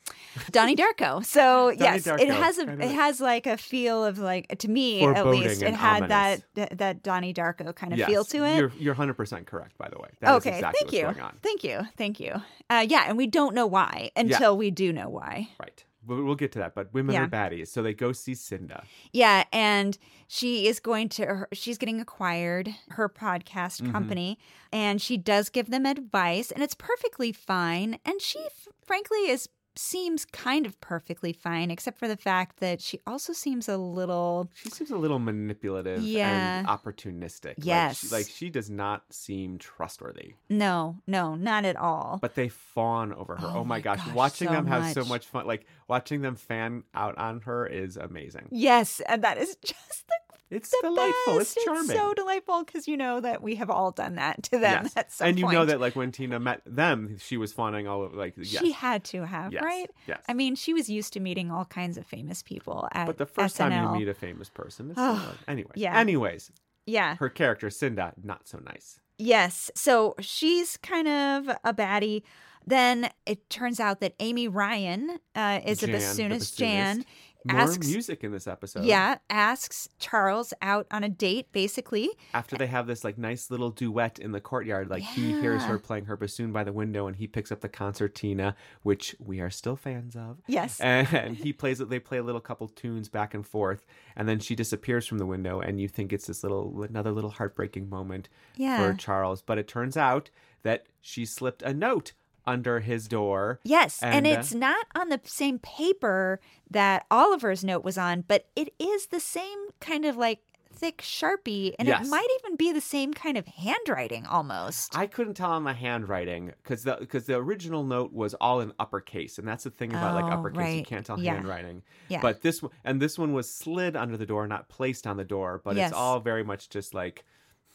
Donnie 0.51 0.77
Darko. 0.77 1.25
So 1.25 1.71
Donnie 1.79 1.79
yes, 1.81 2.07
it 2.07 2.29
has 2.31 2.59
a 2.59 2.67
kind 2.67 2.83
it 2.83 2.91
has 2.91 3.21
like 3.21 3.47
a 3.47 3.57
feel 3.57 4.05
of 4.05 4.19
like 4.19 4.59
to 4.59 4.69
me 4.69 5.05
at 5.05 5.27
least 5.27 5.63
it 5.63 5.75
had 5.75 6.09
that, 6.09 6.27
ominous. 6.27 6.43
that 6.55 6.79
that 6.79 7.03
Donnie 7.03 7.33
Darko 7.33 7.75
kind 7.75 7.93
of 7.93 7.99
Yes, 7.99 8.09
feel 8.09 8.25
to 8.25 8.45
it. 8.45 8.59
You're, 8.59 8.73
you're 8.79 8.95
100% 8.95 9.47
correct, 9.47 9.79
by 9.79 9.89
the 9.89 9.99
way. 9.99 10.09
That 10.21 10.31
is 10.31 10.37
okay, 10.37 10.57
exactly 10.57 10.79
thank 10.79 10.85
what's 10.85 10.97
you, 10.97 11.03
going 11.03 11.21
on. 11.21 11.39
thank 11.43 11.65
you, 11.65 11.81
thank 11.97 12.21
you. 12.21 12.43
Uh, 12.69 12.85
yeah, 12.89 13.05
and 13.09 13.17
we 13.17 13.27
don't 13.27 13.55
know 13.55 13.67
why 13.67 14.11
until 14.17 14.57
we 14.57 14.71
do 14.71 14.93
know 14.93 15.09
why. 15.09 15.49
Right. 15.59 15.85
We'll 16.07 16.35
get 16.37 16.53
to 16.53 16.59
that. 16.61 16.75
But 16.75 16.93
women 16.95 17.15
Yeah. 17.15 17.25
are 17.25 17.29
baddies. 17.29 17.69
So 17.69 17.83
they 17.83 17.95
go 17.95 18.13
see 18.13 18.35
Cinda. 18.35 18.85
Yeah, 19.13 19.45
and 19.53 19.99
she 20.29 20.67
is 20.69 20.81
going 20.81 21.09
to 21.11 21.27
her, 21.27 21.49
she's 21.53 21.79
getting 21.79 22.01
acquired 22.01 22.75
her 22.91 23.09
podcast 23.09 23.83
Mhm. 23.83 23.93
company 23.93 24.39
and 24.73 25.01
she 25.01 25.17
does 25.17 25.49
give 25.51 25.71
them 25.71 25.87
advice 25.87 26.51
and 26.51 26.63
it's 26.63 26.75
perfectly 26.75 27.33
fine 27.33 27.99
and 28.05 28.21
she 28.21 28.47
frankly 28.85 29.29
is 29.31 29.49
seems 29.79 30.25
kind 30.25 30.65
of 30.67 30.81
perfectly 30.81 31.33
fine 31.33 31.71
except 31.71 31.99
for 31.99 32.09
the 32.09 32.17
fact 32.17 32.61
that 32.61 32.81
she 32.81 33.01
also 33.07 33.33
seems 33.33 33.69
a 33.69 33.77
little 33.77 34.51
She 34.55 34.71
seems 34.71 34.91
a 34.91 34.97
little 34.97 35.19
manipulative 35.19 36.03
Yeah. 36.03 36.59
and 36.61 36.67
opportunistic. 36.67 37.45
Like 37.57 37.63
she, 37.63 37.67
Yes. 37.67 38.13
like 38.13 38.27
she 38.29 38.51
does 38.51 38.71
not 38.71 39.03
seem 39.11 39.59
trustworthy. 39.59 40.35
no, 40.49 40.97
no, 41.07 41.35
not 41.35 41.65
at 41.65 41.77
all. 41.77 42.19
but 42.23 42.35
they 42.35 42.49
fawn 42.49 43.13
over 43.13 43.37
her. 43.37 43.47
Oh 43.49 43.57
Oh, 43.61 43.65
my 43.65 43.81
gosh, 43.81 44.05
gosh, 44.05 44.15
watching 44.15 44.49
so 44.49 44.55
them 44.55 44.67
have 44.67 44.93
so 44.93 45.01
much. 45.01 45.09
much 45.09 45.27
fun. 45.27 45.47
Like 45.47 45.67
watching 45.89 46.21
them 46.23 46.37
fan 46.37 46.85
out 46.95 47.17
on 47.19 47.41
her 47.43 47.67
is 47.67 47.97
amazing. 47.97 48.49
yes, 48.51 49.01
and 49.07 49.23
that 49.25 49.39
is 49.39 49.57
just 49.65 50.07
the, 50.07 50.15
It's 50.51 50.71
the 50.71 50.79
delightful. 50.83 51.39
best. 51.39 51.57
It's 51.57 51.65
charming. 51.65 51.97
so 51.97 52.15
delightful 52.15 52.63
because 52.65 52.87
you 52.87 52.97
know 52.97 53.21
that 53.21 53.43
we 53.43 53.57
have 53.57 53.69
all 53.69 53.91
done 53.91 54.15
that 54.15 54.43
to 54.45 54.59
them 54.59 54.85
Yes. 54.85 54.93
at 54.97 55.13
some 55.13 55.29
and 55.29 55.39
you 55.39 55.45
point. 55.47 55.55
know 55.59 55.65
that 55.67 55.81
like 55.81 55.97
when 55.97 56.13
Tina 56.13 56.39
met 56.39 56.63
them, 56.65 57.17
she 57.19 57.37
was 57.37 57.53
fawning 57.53 57.89
all 57.89 58.03
over. 58.03 58.17
Like 58.17 58.35
yes, 58.37 58.63
she 58.63 58.71
had 58.73 59.03
to 59.07 59.27
have 59.27 59.53
yes, 59.53 59.63
right. 59.63 59.91
Yes. 60.07 60.21
I 60.29 60.35
mean, 60.35 60.55
she 60.55 60.73
was 60.73 60.89
used 60.89 61.13
to 61.15 61.21
meeting 61.21 61.51
all 61.51 61.65
kinds 61.65 61.97
of 61.99 62.07
famous 62.07 62.43
people 62.43 62.89
at 62.93 63.07
but 63.07 63.19
the 63.19 63.27
first 63.27 63.57
SNL. 63.57 63.59
time 63.71 63.93
you 63.95 64.01
meet 64.01 64.09
a 64.09 64.15
famous 64.15 64.49
person, 64.49 64.91
it's 64.91 64.99
Oh, 65.01 65.35
anyways. 65.49 65.73
yeah. 65.75 65.99
Anyways, 65.99 66.53
yeah, 66.87 67.17
her 67.17 67.29
character 67.29 67.69
Cinda 67.71 68.13
not 68.23 68.47
so 68.47 68.59
nice. 68.65 69.01
yes. 69.19 69.71
So 69.75 70.15
she's 70.21 70.77
kind 70.77 71.09
of 71.09 71.49
a 71.65 71.75
baddie. 71.75 72.23
Then 72.69 73.11
it 73.27 73.49
turns 73.49 73.79
out 73.79 74.01
that 74.01 74.15
Amy 74.19 74.49
Ryan 74.49 75.19
uh, 75.37 75.61
is 75.65 75.85
a 75.85 75.87
Jan, 75.87 75.93
the 75.93 75.99
bassoonist. 75.99 76.57
Jan, 76.57 76.99
bassoonist. 77.01 77.05
More 77.51 77.61
asks- 77.63 77.87
music 77.87 78.25
in 78.25 78.33
this 78.33 78.47
episode. 78.47 78.85
yeah, 78.85 79.19
asks 79.31 79.89
Charles 79.99 80.53
out 80.63 80.87
on 80.91 81.05
a 81.05 81.09
date, 81.09 81.53
basically. 81.53 82.11
After 82.35 82.57
they 82.57 82.67
have 82.67 82.87
this 82.87 83.05
like 83.05 83.19
nice 83.19 83.51
little 83.51 83.71
duet 83.71 84.19
in 84.19 84.33
the 84.33 84.41
courtyard, 84.41 84.89
like 84.91 85.03
he 85.03 85.33
hears 85.33 85.63
her 85.65 85.79
playing 85.79 86.07
her 86.07 86.17
bassoon 86.17 86.53
by 86.53 86.65
the 86.65 86.73
window, 86.73 87.07
and 87.07 87.17
he 87.17 87.27
picks 87.27 87.51
up 87.53 87.61
the 87.61 87.69
concertina, 87.69 88.55
which 88.83 89.15
we 89.19 89.41
are 89.41 89.51
still 89.51 89.77
fans 89.77 90.17
of. 90.17 90.39
Yes. 90.47 90.81
and 90.83 91.37
he 91.37 91.53
plays 91.53 91.81
it. 91.81 91.89
They 91.91 91.99
play 91.99 92.19
a 92.19 92.23
little 92.23 92.41
couple 92.41 92.69
tunes 92.69 93.09
back 93.09 93.35
and 93.35 93.47
forth, 93.47 93.85
and 94.17 94.29
then 94.29 94.39
she 94.39 94.55
disappears 94.55 95.07
from 95.07 95.19
the 95.19 95.27
window, 95.27 95.61
and 95.61 95.81
you 95.81 95.89
think 95.89 96.13
it's 96.13 96.27
this 96.27 96.43
little 96.43 96.83
another 96.83 97.13
little 97.13 97.31
heartbreaking 97.31 97.89
moment 97.89 98.29
Yeah. 98.57 98.79
for 98.91 98.97
Charles, 98.97 99.43
but 99.43 99.59
it 99.59 99.69
turns 99.69 99.97
out 99.97 100.31
that 100.63 100.87
she 101.01 101.25
slipped 101.25 101.63
a 101.63 101.73
note 101.73 102.13
under 102.47 102.81
his 102.81 103.09
door. 103.09 103.61
Yes, 103.65 104.03
and, 104.03 104.27
And, 104.27 104.37
uh, 104.37 104.41
it's 104.41 104.55
not 104.55 104.87
on 104.95 105.09
the 105.09 105.21
same 105.25 105.59
paper 105.59 106.41
that 106.71 107.07
Oliver's 107.11 107.65
note 107.65 107.85
was 107.85 107.99
on, 107.99 108.25
but 108.27 108.47
it 108.57 108.73
is 108.79 109.07
the 109.07 109.21
same 109.21 109.69
kind 109.81 110.05
of 110.05 110.17
like 110.17 110.41
thick 110.73 110.99
sharpie, 110.99 111.75
and 111.79 111.89
Yes. 111.89 112.07
it 112.07 112.11
might 112.11 112.27
even 112.41 112.55
be 112.57 112.71
the 112.71 112.83
same 112.83 113.15
kind 113.15 113.39
of 113.39 113.47
handwriting 113.47 114.27
almost. 114.27 114.95
I 114.95 115.07
couldn't 115.07 115.33
tell 115.33 115.51
on 115.53 115.65
the 115.65 115.73
handwriting 115.73 116.53
because 116.63 116.83
the 116.85 116.97
because 117.01 117.25
the 117.25 117.37
original 117.37 117.83
note 117.83 118.13
was 118.13 118.35
all 118.35 118.61
in 118.61 118.73
uppercase, 118.79 119.39
and 119.39 119.49
that's 119.49 119.65
the 119.65 119.71
thing 119.71 119.91
about 119.93 120.15
like 120.15 120.25
Oh, 120.25 120.37
uppercase 120.37 120.77
you 120.77 120.85
can't 120.85 121.07
tell 121.07 121.19
Yeah. 121.19 121.33
handwriting. 121.35 121.83
Yeah. 122.09 122.21
But 122.21 122.43
this 122.43 122.63
one 122.63 122.73
and 122.85 123.01
this 123.01 123.19
one 123.19 123.33
was 123.33 123.51
slid 123.51 123.97
under 123.97 124.19
the 124.19 124.27
door, 124.27 124.47
not 124.47 124.69
placed 124.69 125.07
on 125.07 125.17
the 125.17 125.25
door. 125.25 125.63
But 125.65 125.77
Yes. 125.77 125.91
it's 125.93 125.97
all 125.99 126.21
very 126.21 126.45
much 126.45 126.69
just 126.69 126.93
like, 126.93 127.25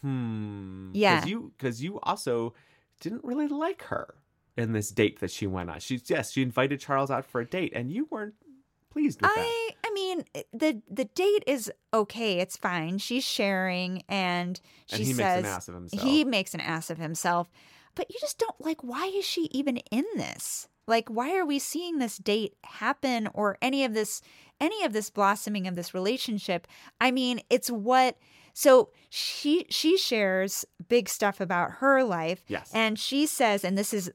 hmm. 0.01 0.91
Yeah. 0.93 1.15
Because 1.15 1.29
you 1.29 1.53
because 1.57 1.83
you 1.83 1.99
also 2.01 2.53
didn't 2.99 3.23
really 3.23 3.47
like 3.47 3.81
her 3.83 4.13
in 4.61 4.73
this 4.73 4.89
date 4.91 5.19
that 5.19 5.31
she 5.31 5.47
went 5.47 5.69
on. 5.69 5.79
She's 5.79 6.09
yes, 6.09 6.31
she 6.31 6.41
invited 6.41 6.79
Charles 6.79 7.11
out 7.11 7.25
for 7.25 7.41
a 7.41 7.45
date, 7.45 7.73
and 7.75 7.91
you 7.91 8.07
weren't 8.09 8.35
pleased 8.91 9.21
with 9.21 9.33
that. 9.33 9.39
I 9.41 9.69
I 9.85 9.91
mean 9.93 10.23
the 10.53 10.81
the 10.89 11.05
date 11.05 11.43
is 11.47 11.71
okay, 11.93 12.39
it's 12.39 12.57
fine. 12.57 12.97
She's 12.99 13.23
sharing 13.23 14.03
and 14.07 14.59
she 14.87 14.97
And 14.97 15.05
he 15.05 15.13
says 15.13 15.43
makes 15.43 15.47
an 15.47 15.53
ass 15.55 15.67
of 15.67 15.75
himself. 15.75 16.03
he 16.03 16.23
makes 16.25 16.53
an 16.53 16.61
ass 16.61 16.89
of 16.89 16.97
himself. 16.97 17.49
But 17.95 18.09
you 18.09 18.17
just 18.21 18.37
don't 18.37 18.59
like 18.59 18.83
why 18.83 19.07
is 19.07 19.25
she 19.25 19.49
even 19.51 19.77
in 19.91 20.05
this? 20.15 20.67
Like 20.87 21.09
why 21.09 21.35
are 21.37 21.45
we 21.45 21.59
seeing 21.59 21.99
this 21.99 22.17
date 22.17 22.55
happen 22.63 23.27
or 23.33 23.57
any 23.61 23.83
of 23.85 23.93
this 23.93 24.21
any 24.59 24.83
of 24.83 24.93
this 24.93 25.09
blossoming 25.09 25.67
of 25.67 25.75
this 25.75 25.93
relationship? 25.93 26.67
I 26.99 27.11
mean, 27.11 27.41
it's 27.49 27.71
what 27.71 28.17
So 28.53 28.89
she 29.09 29.65
she 29.69 29.97
shares 29.97 30.65
big 30.87 31.09
stuff 31.09 31.39
about 31.39 31.71
her 31.79 32.03
life. 32.03 32.43
Yes. 32.47 32.71
And 32.73 32.97
she 32.97 33.25
says, 33.25 33.63
and 33.63 33.77
this 33.77 33.93
is 33.93 34.11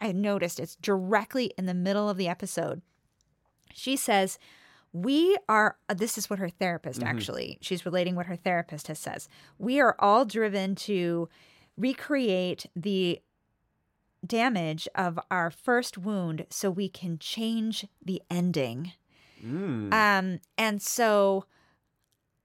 I 0.00 0.12
noticed 0.12 0.60
it's 0.60 0.76
directly 0.76 1.52
in 1.58 1.66
the 1.66 1.74
middle 1.74 2.08
of 2.08 2.16
the 2.16 2.28
episode. 2.28 2.82
She 3.72 3.96
says, 3.96 4.38
"We 4.92 5.36
are." 5.48 5.76
uh, 5.88 5.94
This 5.94 6.16
is 6.16 6.30
what 6.30 6.38
her 6.38 6.48
therapist 6.48 7.02
actually. 7.02 7.58
She's 7.60 7.84
relating 7.84 8.14
what 8.16 8.26
her 8.26 8.36
therapist 8.36 8.88
has 8.88 8.98
says. 8.98 9.28
We 9.58 9.80
are 9.80 9.96
all 9.98 10.24
driven 10.24 10.74
to 10.76 11.28
recreate 11.76 12.66
the 12.74 13.20
damage 14.26 14.88
of 14.94 15.18
our 15.30 15.50
first 15.50 15.98
wound 15.98 16.46
so 16.50 16.70
we 16.70 16.88
can 16.88 17.18
change 17.18 17.86
the 18.04 18.22
ending. 18.30 18.92
Mm. 19.44 19.92
Um, 19.92 20.40
and 20.56 20.80
so 20.80 21.44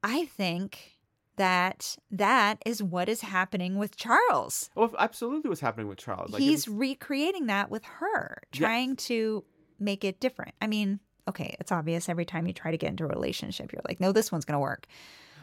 I 0.03 0.25
think 0.25 0.97
that 1.37 1.95
that 2.11 2.61
is 2.65 2.83
what 2.83 3.09
is 3.09 3.21
happening 3.21 3.77
with 3.77 3.95
Charles. 3.95 4.69
well, 4.75 4.93
absolutely, 4.99 5.49
what's 5.49 5.61
happening 5.61 5.87
with 5.87 5.97
Charles? 5.97 6.31
Like, 6.31 6.41
He's 6.41 6.63
it's- 6.67 6.77
recreating 6.77 7.47
that 7.47 7.69
with 7.71 7.83
her, 7.85 8.41
Yes. 8.53 8.59
trying 8.59 8.95
to 8.97 9.43
make 9.79 10.03
it 10.03 10.19
different. 10.19 10.53
I 10.61 10.67
mean, 10.67 10.99
okay, 11.27 11.55
it's 11.59 11.71
obvious 11.71 12.09
every 12.09 12.25
time 12.25 12.47
you 12.47 12.53
try 12.53 12.71
to 12.71 12.77
get 12.77 12.89
into 12.89 13.05
a 13.05 13.07
relationship, 13.07 13.71
you're 13.71 13.81
like, 13.87 13.99
no, 13.99 14.11
this 14.11 14.31
one's 14.31 14.45
going 14.45 14.55
to 14.55 14.59
work. 14.59 14.85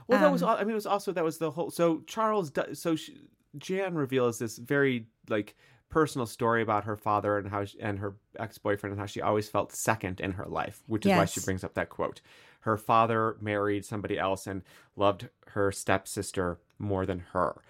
Well, 0.07 0.21
that 0.21 0.33
was. 0.33 0.43
Um, 0.43 0.51
al- 0.51 0.57
I 0.57 0.61
mean, 0.61 0.71
it 0.71 0.75
was 0.75 0.87
also 0.87 1.13
that 1.13 1.25
was 1.25 1.39
the 1.39 1.51
whole. 1.51 1.71
So 1.71 2.03
Charles. 2.07 2.51
So 2.75 2.97
she, 2.97 3.19
Jan 3.59 3.95
reveals 3.95 4.39
this 4.39 4.57
very 4.59 5.07
like 5.29 5.55
personal 5.91 6.27
story 6.27 6.63
about 6.63 6.85
her 6.85 6.97
father 6.97 7.37
and 7.39 7.49
how 7.49 7.65
she, 7.65 7.79
and 7.81 7.99
her 7.99 8.15
ex 8.39 8.57
boyfriend 8.59 8.93
and 8.93 9.01
how 9.01 9.07
she 9.07 9.21
always 9.21 9.49
felt 9.49 9.73
second 9.73 10.21
in 10.21 10.33
her 10.33 10.47
life, 10.47 10.83
which 10.87 11.05
is 11.05 11.13
why 11.13 11.25
she 11.27 11.41
brings 11.41 11.63
up 11.65 11.75
that 11.75 11.89
quote. 11.91 12.21
Her 12.69 12.77
father 12.77 13.37
married 13.41 13.87
somebody 13.87 14.19
else 14.19 14.47
and 14.47 14.61
loved 14.95 15.29
her 15.55 15.73
stepsister 15.73 16.59
more 16.79 17.07
than 17.07 17.21
her. 17.33 17.63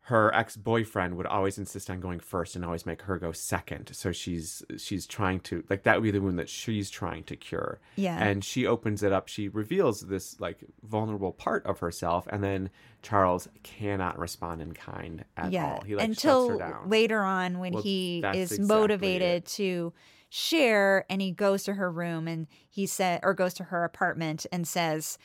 Her 0.00 0.32
ex 0.34 0.56
boyfriend 0.56 1.16
would 1.16 1.26
always 1.26 1.58
insist 1.58 1.90
on 1.90 1.98
going 2.00 2.20
first 2.20 2.54
and 2.54 2.64
always 2.64 2.86
make 2.86 3.02
her 3.02 3.18
go 3.18 3.30
second. 3.32 3.90
So 3.94 4.12
she's 4.12 4.62
she's 4.78 5.04
trying 5.06 5.40
to 5.40 5.62
like 5.70 5.82
that 5.84 5.96
would 5.96 6.02
be 6.04 6.10
the 6.12 6.20
wound 6.20 6.38
that 6.38 6.48
she's 6.48 6.90
trying 6.90 7.22
to 7.24 7.34
cure 7.36 7.80
Yeah. 7.96 8.16
and 8.20 8.44
she 8.44 8.66
opens 8.66 9.02
it 9.02 9.12
up 9.12 9.26
she 9.28 9.48
reveals 9.48 10.02
this 10.02 10.40
like 10.40 10.58
vulnerable 10.82 11.32
part 11.32 11.66
of 11.66 11.80
herself 11.80 12.26
and 12.30 12.42
then 12.42 12.70
charles 13.02 13.48
cannot 13.64 14.16
respond 14.18 14.60
in 14.62 14.72
kind 14.74 15.24
at 15.36 15.50
yeah. 15.52 15.64
all 15.74 15.80
he 15.82 15.94
like 15.96 16.04
Until 16.04 16.48
shuts 16.50 16.60
her 16.62 16.68
down 16.70 16.88
later 16.88 17.20
on 17.22 17.58
when 17.58 17.72
Well, 17.74 17.82
he 17.82 18.22
is 18.34 18.52
exactly 18.52 18.66
motivated 18.76 19.42
it. 19.42 19.46
to 19.58 19.92
share 20.28 21.04
and 21.08 21.22
he 21.22 21.30
goes 21.30 21.62
to 21.64 21.74
her 21.74 21.90
room 21.90 22.26
and 22.28 22.46
he 22.68 22.86
said 22.86 23.20
or 23.22 23.34
goes 23.34 23.54
to 23.54 23.64
her 23.64 23.84
apartment 23.84 24.46
and 24.52 24.66
says 24.66 25.18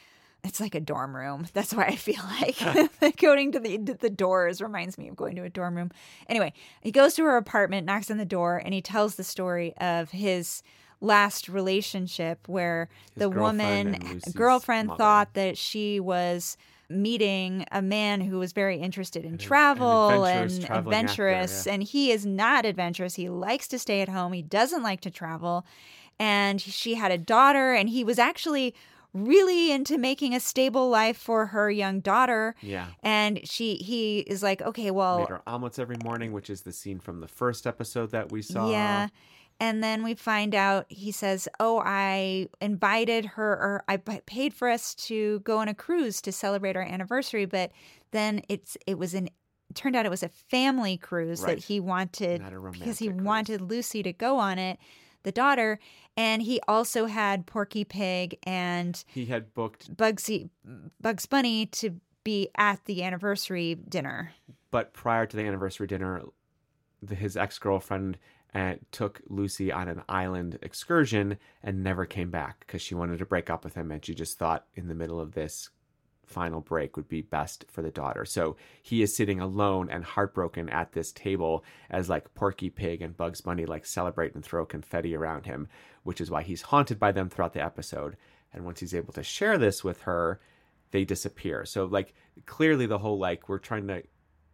it's 0.43 0.59
like 0.59 0.75
a 0.75 0.79
dorm 0.79 1.15
room. 1.15 1.47
That's 1.53 1.73
why 1.73 1.85
I 1.85 1.95
feel 1.95 2.23
like 2.39 3.17
going 3.17 3.51
to 3.51 3.59
the 3.59 3.77
the 3.77 4.09
doors 4.09 4.61
reminds 4.61 4.97
me 4.97 5.07
of 5.07 5.15
going 5.15 5.35
to 5.35 5.43
a 5.43 5.49
dorm 5.49 5.75
room. 5.75 5.91
Anyway, 6.27 6.53
he 6.81 6.91
goes 6.91 7.13
to 7.15 7.23
her 7.23 7.37
apartment, 7.37 7.85
knocks 7.85 8.11
on 8.11 8.17
the 8.17 8.25
door, 8.25 8.61
and 8.63 8.73
he 8.73 8.81
tells 8.81 9.15
the 9.15 9.23
story 9.23 9.73
of 9.77 10.11
his 10.11 10.63
last 10.99 11.49
relationship 11.49 12.47
where 12.47 12.87
His 13.15 13.21
the 13.21 13.29
woman 13.29 14.21
girlfriend 14.35 14.89
mother. 14.89 14.97
thought 14.97 15.33
that 15.33 15.57
she 15.57 15.99
was 15.99 16.57
meeting 16.91 17.65
a 17.71 17.81
man 17.81 18.21
who 18.21 18.39
was 18.39 18.51
very 18.51 18.77
interested 18.77 19.25
in 19.25 19.37
travel 19.37 20.09
adventurous 20.09 20.55
and 20.55 20.65
traveling 20.65 20.93
actor, 20.93 21.27
adventurous 21.27 21.65
yeah. 21.65 21.73
and 21.73 21.83
he 21.83 22.11
is 22.11 22.25
not 22.25 22.65
adventurous. 22.65 23.15
He 23.15 23.29
likes 23.29 23.67
to 23.69 23.79
stay 23.79 24.01
at 24.01 24.09
home. 24.09 24.33
He 24.33 24.41
doesn't 24.41 24.83
like 24.83 25.01
to 25.01 25.11
travel. 25.11 25.65
And 26.19 26.61
she 26.61 26.95
had 26.95 27.11
a 27.11 27.17
daughter 27.17 27.73
and 27.73 27.89
he 27.89 28.03
was 28.03 28.19
actually 28.19 28.75
really 29.13 29.71
into 29.71 29.97
making 29.97 30.33
a 30.33 30.39
stable 30.39 30.89
life 30.89 31.17
for 31.17 31.47
her 31.47 31.69
young 31.69 31.99
daughter. 31.99 32.55
Yeah. 32.61 32.87
And 33.03 33.47
she 33.47 33.75
he 33.75 34.19
is 34.19 34.43
like 34.43 34.61
okay 34.61 34.91
well 34.91 35.19
made 35.19 35.29
her 35.29 35.41
omelets 35.47 35.79
every 35.79 35.97
morning 36.03 36.31
which 36.31 36.49
is 36.49 36.61
the 36.61 36.71
scene 36.71 36.99
from 36.99 37.19
the 37.19 37.27
first 37.27 37.65
episode 37.67 38.11
that 38.11 38.31
we 38.31 38.41
saw. 38.41 38.69
Yeah. 38.69 39.07
And 39.61 39.83
then 39.83 40.03
we 40.03 40.15
find 40.15 40.55
out 40.55 40.87
he 40.89 41.11
says, 41.11 41.47
Oh, 41.59 41.81
I 41.85 42.47
invited 42.59 43.25
her 43.25 43.51
or 43.51 43.83
I 43.87 43.97
paid 43.97 44.53
for 44.53 44.67
us 44.67 44.95
to 44.95 45.39
go 45.41 45.59
on 45.59 45.67
a 45.69 45.73
cruise 45.75 46.19
to 46.23 46.31
celebrate 46.31 46.75
our 46.75 46.81
anniversary. 46.81 47.45
But 47.45 47.71
then 48.09 48.41
it's, 48.49 48.75
it 48.87 48.97
was 48.97 49.13
an, 49.13 49.27
it 49.69 49.75
turned 49.75 49.95
out 49.95 50.05
it 50.05 50.09
was 50.09 50.23
a 50.23 50.29
family 50.29 50.97
cruise 50.97 51.41
Right. 51.43 51.57
that 51.57 51.65
he 51.65 51.79
wanted 51.79 52.41
because 52.73 52.97
he 52.99 53.07
cruise. 53.09 53.21
wanted 53.21 53.61
Lucy 53.61 54.01
to 54.03 54.11
go 54.11 54.37
on 54.39 54.57
it, 54.57 54.79
the 55.23 55.31
daughter. 55.31 55.77
And 56.17 56.41
he 56.41 56.59
also 56.67 57.05
had 57.05 57.45
Porky 57.45 57.83
Pig 57.85 58.37
and 58.43 59.01
he 59.07 59.27
had 59.27 59.53
booked 59.53 59.95
Bugsy, 59.95 60.49
Bugs 60.99 61.27
Bunny 61.27 61.67
to 61.67 62.01
be 62.23 62.49
at 62.57 62.83
the 62.85 63.03
anniversary 63.03 63.75
dinner. 63.75 64.31
but 64.71 64.91
prior 64.93 65.25
to 65.27 65.37
the 65.37 65.43
anniversary 65.43 65.85
dinner 65.87 66.21
his 67.09 67.35
ex-girlfriend 67.37 68.17
uh, 68.53 68.73
took 68.91 69.21
lucy 69.27 69.71
on 69.71 69.87
an 69.87 70.01
island 70.09 70.59
excursion 70.61 71.37
and 71.63 71.83
never 71.83 72.05
came 72.05 72.29
back 72.29 72.59
because 72.61 72.81
she 72.81 72.95
wanted 72.95 73.19
to 73.19 73.25
break 73.25 73.49
up 73.49 73.63
with 73.63 73.75
him 73.75 73.91
and 73.91 74.03
she 74.03 74.13
just 74.13 74.37
thought 74.37 74.65
in 74.75 74.87
the 74.87 74.95
middle 74.95 75.19
of 75.19 75.33
this 75.33 75.69
final 76.25 76.61
break 76.61 76.95
would 76.95 77.09
be 77.09 77.21
best 77.21 77.65
for 77.69 77.81
the 77.81 77.91
daughter. 77.91 78.23
So 78.23 78.55
he 78.81 79.01
is 79.01 79.15
sitting 79.15 79.39
alone 79.41 79.89
and 79.89 80.03
heartbroken 80.03 80.69
at 80.69 80.93
this 80.93 81.11
table 81.11 81.63
as 81.89 82.09
like 82.09 82.33
porky 82.33 82.69
pig 82.69 83.01
and 83.01 83.15
bugs 83.15 83.41
bunny 83.41 83.65
like 83.65 83.85
celebrate 83.85 84.33
and 84.33 84.43
throw 84.43 84.65
confetti 84.65 85.15
around 85.15 85.45
him 85.45 85.67
which 86.03 86.21
is 86.21 86.31
why 86.31 86.41
he's 86.41 86.63
haunted 86.63 86.99
by 86.99 87.11
them 87.11 87.29
throughout 87.29 87.53
the 87.53 87.63
episode. 87.63 88.17
And 88.53 88.65
once 88.65 88.79
he's 88.79 88.95
able 88.95 89.13
to 89.13 89.23
share 89.23 89.57
this 89.57 89.83
with 89.83 90.01
her 90.01 90.39
they 90.91 91.05
disappear. 91.05 91.65
So 91.65 91.85
like 91.85 92.13
clearly 92.45 92.85
the 92.85 92.97
whole 92.97 93.17
like 93.17 93.47
we're 93.49 93.59
trying 93.59 93.87
to 93.87 94.03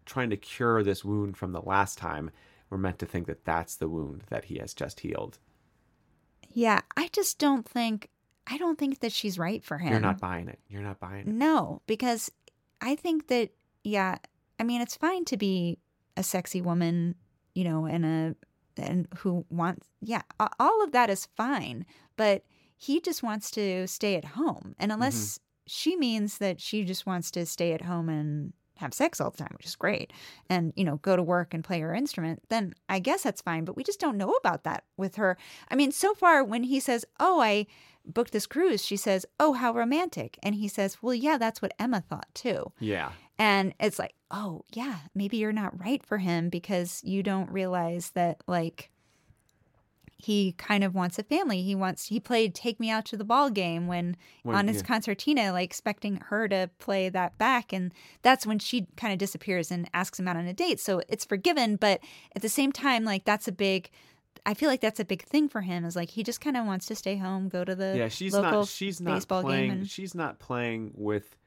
trying 0.05 0.29
to 0.29 0.37
cure 0.37 0.83
this 0.83 1.03
wound 1.03 1.35
from 1.35 1.51
the 1.51 1.61
last 1.61 1.97
time, 1.97 2.31
we're 2.69 2.77
meant 2.77 2.99
to 2.99 3.05
think 3.05 3.27
that 3.27 3.45
that's 3.45 3.75
the 3.75 3.89
wound 3.89 4.23
that 4.29 4.45
he 4.45 4.57
has 4.57 4.73
just 4.73 4.99
healed. 5.01 5.39
Yeah. 6.51 6.81
I 6.95 7.09
just 7.11 7.39
don't 7.39 7.67
think, 7.67 8.09
I 8.45 8.57
don't 8.57 8.77
think 8.77 8.99
that 8.99 9.11
she's 9.11 9.37
right 9.37 9.63
for 9.63 9.77
him. 9.77 9.91
You're 9.91 9.99
not 9.99 10.19
buying 10.19 10.47
it. 10.47 10.59
You're 10.69 10.81
not 10.81 10.99
buying 10.99 11.21
it. 11.21 11.27
No, 11.27 11.81
because 11.87 12.31
I 12.81 12.95
think 12.95 13.27
that 13.27 13.51
yeah, 13.83 14.17
I 14.59 14.63
mean 14.63 14.81
it's 14.81 14.95
fine 14.95 15.25
to 15.25 15.37
be 15.37 15.79
a 16.15 16.23
sexy 16.23 16.61
woman, 16.61 17.15
you 17.55 17.63
know, 17.63 17.85
and 17.85 18.05
a 18.05 18.35
and 18.79 19.07
who 19.17 19.45
wants 19.49 19.87
yeah, 20.01 20.21
all 20.59 20.83
of 20.83 20.91
that 20.91 21.09
is 21.09 21.27
fine, 21.35 21.85
but 22.15 22.43
he 22.75 23.01
just 23.01 23.23
wants 23.23 23.49
to 23.51 23.87
stay 23.87 24.15
at 24.15 24.25
home. 24.25 24.75
And 24.77 24.91
unless 24.91 25.15
mm-hmm. 25.15 25.43
she 25.67 25.95
means 25.95 26.37
that 26.37 26.61
she 26.61 26.83
just 26.83 27.05
wants 27.05 27.31
to 27.31 27.45
stay 27.45 27.73
at 27.73 27.81
home 27.81 28.09
and 28.09 28.53
have 28.77 28.93
sex 28.93 29.19
all 29.19 29.31
the 29.31 29.37
time, 29.37 29.53
which 29.57 29.65
is 29.65 29.75
great, 29.75 30.11
and 30.49 30.73
you 30.75 30.83
know, 30.83 30.97
go 30.97 31.15
to 31.15 31.23
work 31.23 31.53
and 31.53 31.63
play 31.63 31.79
her 31.79 31.93
instrument, 31.93 32.41
then 32.49 32.73
I 32.89 32.99
guess 32.99 33.23
that's 33.23 33.41
fine, 33.41 33.65
but 33.65 33.75
we 33.75 33.83
just 33.83 33.99
don't 33.99 34.17
know 34.17 34.31
about 34.31 34.63
that 34.63 34.83
with 34.97 35.15
her. 35.15 35.37
I 35.69 35.75
mean, 35.75 35.91
so 35.91 36.13
far 36.13 36.43
when 36.43 36.63
he 36.63 36.79
says, 36.79 37.05
"Oh, 37.19 37.41
I 37.41 37.67
booked 38.05 38.31
this 38.31 38.47
cruise," 38.47 38.85
she 38.85 38.97
says, 38.97 39.25
"Oh, 39.39 39.53
how 39.53 39.73
romantic." 39.73 40.37
And 40.41 40.55
he 40.55 40.67
says, 40.67 41.01
"Well, 41.01 41.15
yeah, 41.15 41.37
that's 41.37 41.61
what 41.61 41.73
Emma 41.79 42.01
thought 42.01 42.27
too." 42.33 42.71
Yeah. 42.79 43.11
And 43.39 43.73
it's 43.79 43.99
like, 43.99 44.15
"Oh, 44.31 44.63
yeah, 44.73 44.97
maybe 45.13 45.37
you're 45.37 45.51
not 45.51 45.79
right 45.79 46.03
for 46.05 46.17
him 46.17 46.49
because 46.49 47.03
you 47.03 47.21
don't 47.23 47.51
realize 47.51 48.11
that 48.11 48.41
like 48.47 48.91
he 50.17 50.53
kind 50.53 50.83
of 50.83 50.95
wants 50.95 51.19
a 51.19 51.23
family. 51.23 51.61
He 51.61 51.75
wants 51.75 52.07
he 52.07 52.19
played 52.19 52.55
Take 52.55 52.79
Me 52.79 52.89
Out 52.89 53.05
to 53.05 53.17
the 53.17 53.23
Ball 53.23 53.49
game 53.51 53.85
when, 53.87 54.17
on 54.45 54.67
his 54.67 54.77
yeah. 54.77 54.83
concertina, 54.83 55.51
like 55.51 55.65
expecting 55.65 56.17
her 56.27 56.47
to 56.47 56.69
play 56.79 57.07
that 57.09 57.37
back. 57.37 57.71
And 57.71 57.93
that's 58.23 58.45
when 58.45 58.57
she 58.57 58.87
kind 58.95 59.13
of 59.13 59.19
disappears 59.19 59.71
and 59.71 59.87
asks 59.93 60.19
him 60.19 60.27
out 60.27 60.35
on 60.35 60.47
a 60.47 60.53
date. 60.53 60.79
So 60.79 61.01
it's 61.07 61.23
forgiven, 61.23 61.75
but 61.75 61.99
at 62.35 62.41
the 62.41 62.49
same 62.49 62.71
time, 62.71 63.03
like 63.03 63.25
that's 63.25 63.47
a 63.47 63.51
big 63.51 63.91
I 64.45 64.53
feel 64.53 64.69
like 64.69 64.81
that's 64.81 64.99
a 64.99 65.05
big 65.05 65.23
thing 65.23 65.49
for 65.49 65.61
him 65.61 65.83
is 65.85 65.95
like 65.95 66.09
he 66.09 66.23
just 66.23 66.41
kind 66.41 66.55
of 66.55 66.65
wants 66.65 66.85
to 66.87 66.95
stay 66.95 67.17
home, 67.17 67.49
go 67.49 67.63
to 67.63 67.75
the 67.75 67.95
Yeah, 67.97 68.07
she's 68.07 68.33
local 68.33 68.51
not 68.51 68.67
she's 68.67 69.01
not 69.01 69.15
baseball 69.15 69.41
playing 69.43 69.69
game 69.69 69.79
and 69.79 69.89
she's 69.89 70.15
not 70.15 70.39
playing 70.39 70.91
with 70.95 71.37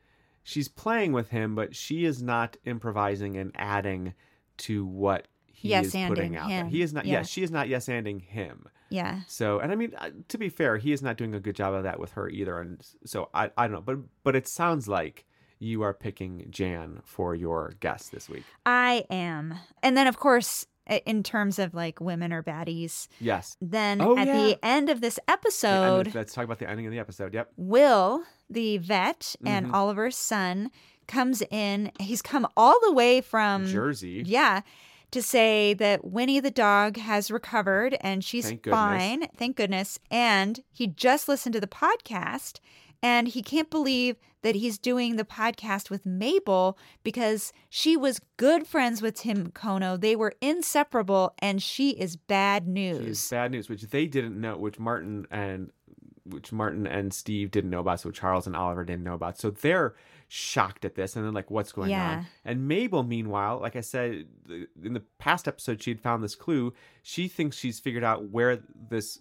she's 0.43 0.69
playing 0.69 1.13
with 1.13 1.31
him, 1.31 1.55
but 1.55 1.75
she 1.75 2.05
is 2.05 2.23
not 2.23 2.57
improvising 2.65 3.37
and 3.37 3.53
adding 3.57 4.15
to 4.59 4.85
what 4.85 5.27
he 5.61 5.69
Yes, 5.69 5.87
is 5.95 6.09
putting 6.09 6.37
out 6.37 6.49
there. 6.49 6.65
him. 6.65 6.69
He 6.69 6.81
is 6.83 6.93
not 6.95 7.05
Yeah. 7.05 7.19
yes, 7.19 7.29
she 7.29 7.43
is 7.43 7.51
not 7.51 7.69
yes 7.69 7.87
anding 7.87 8.23
him. 8.23 8.67
yeah. 8.89 9.21
So, 9.29 9.59
and 9.61 9.71
I 9.71 9.75
mean, 9.75 9.93
uh, 9.99 10.11
to 10.29 10.39
be 10.39 10.49
fair, 10.49 10.79
he 10.79 10.93
is 10.93 11.03
not 11.03 11.17
doing 11.19 11.35
a 11.35 11.41
good 11.41 11.55
job 11.55 11.75
of 11.75 11.83
that 11.83 12.01
with 12.01 12.13
her 12.13 12.29
either. 12.29 12.59
And 12.61 12.81
so, 13.05 13.29
I, 13.35 13.51
I 13.59 13.67
don't 13.67 13.73
know, 13.75 13.81
but 13.83 13.99
but 14.25 14.35
it 14.37 14.49
sounds 14.49 14.89
like 14.89 15.27
you 15.59 15.83
are 15.83 15.93
picking 15.93 16.47
Jan 16.49 17.01
for 17.05 17.35
your 17.35 17.75
guest 17.81 18.11
this 18.13 18.29
week. 18.31 18.45
I 18.65 19.05
am. 19.11 19.55
And 19.83 19.97
then 19.97 20.07
of 20.07 20.19
course 20.19 20.67
in 21.07 21.23
terms 21.23 21.59
of 21.61 21.73
like 21.75 22.01
women 22.01 22.33
or 22.33 22.43
baddies, 22.43 23.07
Yes. 23.21 23.57
then 23.61 24.01
Oh, 24.01 24.17
at 24.17 24.27
yeah. 24.27 24.37
the 24.39 24.59
end 24.65 24.89
of 24.89 25.01
this 25.03 25.21
episode, 25.29 26.07
of- 26.09 26.15
let's 26.15 26.33
talk 26.33 26.45
about 26.45 26.59
the 26.59 26.69
ending 26.69 26.87
of 26.87 26.93
the 26.93 26.99
episode. 26.99 27.33
Yep. 27.35 27.53
Will, 27.59 28.25
the 28.49 28.79
vet 28.79 29.37
and 29.45 29.67
Mhm. 29.67 29.75
Oliver's 29.75 30.17
son, 30.17 30.71
comes 31.07 31.43
in. 31.51 31.93
He's 32.01 32.23
come 32.23 32.47
all 32.57 32.79
the 32.83 32.93
way 32.93 33.21
from 33.21 33.67
Jersey. 33.67 34.23
Yeah. 34.27 34.63
To 35.13 35.23
say 35.23 35.75
that 35.75 36.05
Winnie 36.05 36.39
the 36.39 36.53
dog 36.53 36.97
has 36.97 37.31
recovered 37.31 37.97
and 38.01 38.23
she's 38.23 38.47
Thank 38.47 38.67
fine. 38.67 39.27
Thank 39.37 39.57
goodness. 39.57 39.99
And 40.11 40.61
he 40.71 40.87
just 40.87 41.29
listened 41.29 41.53
to 41.55 41.61
the 41.61 41.67
podcast 41.67 42.61
And 43.03 43.29
he 43.29 43.43
can't 43.43 43.71
believe 43.71 44.17
that 44.43 44.55
he's 44.55 44.79
doing 44.79 45.17
the 45.17 45.25
podcast 45.25 45.91
with 45.91 46.05
Mabel 46.07 46.79
because 47.03 47.53
she 47.69 47.97
was 47.97 48.21
good 48.37 48.67
friends 48.67 49.01
with 49.03 49.15
Tim 49.15 49.51
Kono. 49.53 50.01
They 50.01 50.17
were 50.17 50.35
inseparable, 50.41 51.35
and 51.39 51.63
she 51.63 51.91
is 51.91 52.17
bad 52.17 52.67
news. 52.67 53.05
She's 53.05 53.31
bad 53.31 53.53
news, 53.53 53.69
which 53.69 53.83
they 53.83 54.07
didn't 54.07 54.39
know, 54.39 54.57
which 54.57 54.79
Martin 54.79 55.27
and 55.31 55.71
which 56.25 56.53
Martin 56.53 56.87
and 56.87 57.13
Steve 57.13 57.51
didn't 57.51 57.71
know 57.71 57.81
about, 57.81 58.01
so 58.01 58.11
Charles 58.11 58.47
and 58.47 58.55
Oliver 58.57 58.85
didn't 58.85 59.05
know 59.05 59.15
about. 59.15 59.39
So 59.39 59.51
they're 59.51 59.95
shocked 60.29 60.85
at 60.85 60.95
this 60.95 61.17
and 61.17 61.25
then 61.27 61.35
like 61.35 61.51
what's 61.51 61.73
going 61.73 61.91
Yeah. 61.91 62.19
on. 62.19 62.27
And 62.45 62.69
Mabel, 62.69 63.03
meanwhile, 63.03 63.59
like 63.61 63.75
I 63.77 63.81
said 63.81 64.27
in 64.83 64.93
the 64.93 65.03
past 65.19 65.49
episode, 65.49 65.83
she 65.83 65.91
had 65.91 66.01
found 66.01 66.23
this 66.23 66.35
clue. 66.37 66.73
She 67.03 67.27
thinks 67.29 67.57
she's 67.57 67.81
figured 67.81 68.05
out 68.05 68.31
where 68.31 68.61
this 68.91 69.19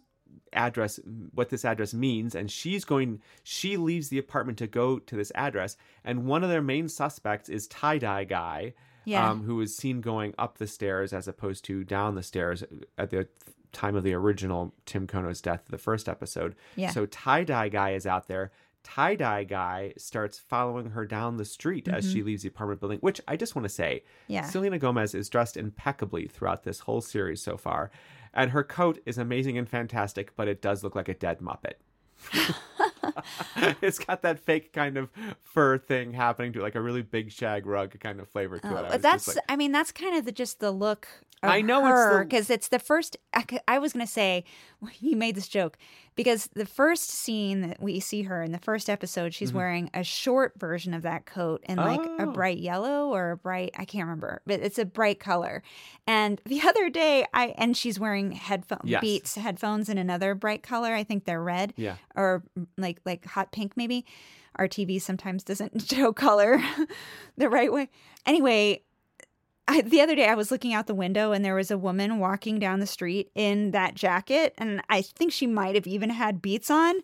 address 0.54 1.00
what 1.34 1.50
this 1.50 1.66
address 1.66 1.92
means 1.94 2.36
and 2.36 2.52
she's 2.52 2.86
going 2.86 3.20
she 3.44 3.78
leaves 3.78 4.10
the 4.10 4.18
apartment 4.20 4.58
to 4.60 4.68
go 4.68 5.00
to 5.00 5.16
this 5.16 5.32
address 5.34 5.76
and 6.04 6.26
one 6.26 6.44
of 6.44 6.50
their 6.52 6.62
main 6.62 6.88
suspects 6.88 7.50
is 7.50 7.68
tie-dye 7.68 8.24
guy 8.26 8.74
Yeah. 9.06 9.28
um, 9.28 9.44
who 9.44 9.60
is 9.62 9.76
seen 9.76 10.02
going 10.02 10.36
up 10.38 10.60
the 10.60 10.68
stairs 10.68 11.14
as 11.14 11.28
opposed 11.28 11.66
to 11.66 11.84
down 11.84 12.14
the 12.14 12.22
stairs 12.24 12.64
at 12.98 13.10
the 13.10 13.28
time 13.72 13.96
of 13.96 14.04
the 14.04 14.14
original 14.14 14.74
Tim 14.86 15.08
Kono's 15.08 15.42
death, 15.42 15.64
the 15.70 15.78
first 15.78 16.08
episode. 16.10 16.56
Yeah. 16.76 16.92
So 16.92 17.06
tie 17.06 17.44
dye 17.44 17.70
guy 17.70 17.92
is 17.92 18.06
out 18.08 18.28
there. 18.28 18.52
Tie 18.84 19.16
dye 19.16 19.44
guy 19.44 19.94
starts 19.98 20.40
following 20.40 20.92
her 20.92 21.06
down 21.06 21.38
the 21.38 21.46
street 21.46 21.88
as 21.88 22.10
she 22.10 22.24
leaves 22.24 22.44
the 22.44 22.48
apartment 22.50 22.80
building, 22.80 23.00
which 23.00 23.20
I 23.28 23.36
just 23.36 23.56
want 23.56 23.66
to 23.66 23.70
say, 23.70 24.04
Mm-hmm. 24.24 24.34
Yeah. 24.34 24.44
Selena 24.46 24.80
Gomez 24.80 25.14
is 25.14 25.28
dressed 25.30 25.58
impeccably 25.58 26.28
throughout 26.28 26.64
this 26.64 26.80
whole 26.80 27.02
series 27.02 27.42
so 27.42 27.58
far. 27.58 27.92
And 28.34 28.52
her 28.52 28.64
coat 28.64 29.00
is 29.06 29.18
amazing 29.18 29.58
and 29.58 29.68
fantastic, 29.68 30.36
but 30.36 30.48
it 30.48 30.62
does 30.62 30.84
look 30.84 30.96
like 30.96 31.10
a 31.10 31.14
dead 31.16 31.40
Muppet. 31.40 31.74
it's 33.82 34.00
got 34.00 34.22
that 34.24 34.40
fake 34.40 34.74
kind 34.74 34.98
of 34.98 35.10
fur 35.42 35.78
thing 35.78 36.14
happening 36.14 36.54
to 36.54 36.60
it, 36.60 36.64
like 36.64 36.76
a 36.76 36.82
really 36.82 37.02
big 37.02 37.32
shag 37.32 37.66
rug 37.66 37.98
kind 38.00 38.20
of 38.20 38.28
flavor 38.30 38.60
to 38.60 38.68
it. 38.68 38.72
I 38.72 38.80
Oh, 38.80 38.90
but 38.92 39.02
that's 39.02 39.28
like- 39.28 39.38
I 39.50 39.56
mean 39.56 39.72
that's 39.72 39.92
kind 39.92 40.16
of 40.18 40.26
the, 40.26 40.32
just 40.32 40.60
the 40.60 40.72
look 40.72 41.08
of 41.42 41.50
I 41.50 41.62
know 41.62 41.86
it's 41.88 42.14
the- 42.18 42.24
because 42.26 42.50
it's 42.50 42.68
the 42.68 42.80
first 42.80 43.18
I 43.68 43.80
was 43.80 43.94
going 43.94 44.06
to 44.06 44.12
say 44.12 44.44
you 45.00 45.16
made 45.16 45.36
this 45.36 45.48
joke 45.48 45.78
because 46.16 46.50
the 46.54 46.66
first 46.66 47.10
scene 47.10 47.62
that 47.62 47.82
we 47.82 48.02
see 48.02 48.24
her 48.24 48.44
in 48.44 48.52
the 48.52 48.58
first 48.60 48.90
episode 48.90 49.34
she's 49.34 49.54
wearing 49.54 49.90
a 49.94 50.04
short 50.04 50.54
version 50.58 50.94
of 50.94 51.04
that 51.04 51.26
coat 51.26 51.64
in 51.70 51.78
like 51.78 52.02
a 52.02 52.04
Mm-hmm. 52.10 52.30
Oh. 52.30 52.32
bright 52.34 52.58
yellow 52.58 53.08
or 53.08 53.32
a 53.32 53.38
bright 53.38 53.72
I 53.78 53.86
can't 53.86 54.04
remember 54.06 54.42
but 54.46 54.60
it's 54.60 54.78
a 54.80 54.84
bright 54.86 55.20
color 55.22 55.64
and 56.08 56.42
the 56.46 56.62
other 56.62 56.90
day 56.90 57.26
I 57.34 57.54
and 57.58 57.78
she's 57.78 58.00
wearing 58.00 58.34
headphone 58.34 58.82
Yes. 58.84 59.00
beats 59.02 59.36
headphones 59.36 59.88
in 59.88 59.98
another 59.98 60.36
bright 60.36 60.62
color 60.64 60.94
I 60.94 61.04
think 61.06 61.24
they're 61.26 61.42
red 61.42 61.74
yeah. 61.78 61.96
or 62.16 62.44
like 62.78 63.00
like 63.10 63.26
hot 63.26 63.52
pink 63.52 63.76
maybe. 63.76 64.06
Our 64.56 64.68
tv 64.68 65.02
sometimes 65.02 65.44
doesn't 65.44 65.82
show 65.90 66.14
color 66.14 66.62
the 67.38 67.50
right 67.50 67.72
way. 67.72 67.90
Anyway 68.26 68.84
I, 69.68 69.82
the 69.82 70.02
other 70.02 70.16
day 70.16 70.28
i 70.28 70.34
was 70.34 70.50
looking 70.50 70.74
out 70.74 70.88
the 70.88 70.96
window 70.96 71.32
and 71.32 71.46
there 71.46 71.54
was 71.54 71.70
a 71.70 71.78
woman 71.78 72.18
walking 72.18 72.58
down 72.58 72.80
the 72.80 72.88
street 72.88 73.30
in 73.36 73.70
that 73.72 73.94
jacket 73.94 74.56
and 74.58 74.82
i 74.90 75.04
think 75.04 75.32
she 75.32 75.46
might 75.46 75.76
have 75.76 75.86
even 75.86 76.10
had 76.10 76.42
beats 76.42 76.72
on. 76.72 76.96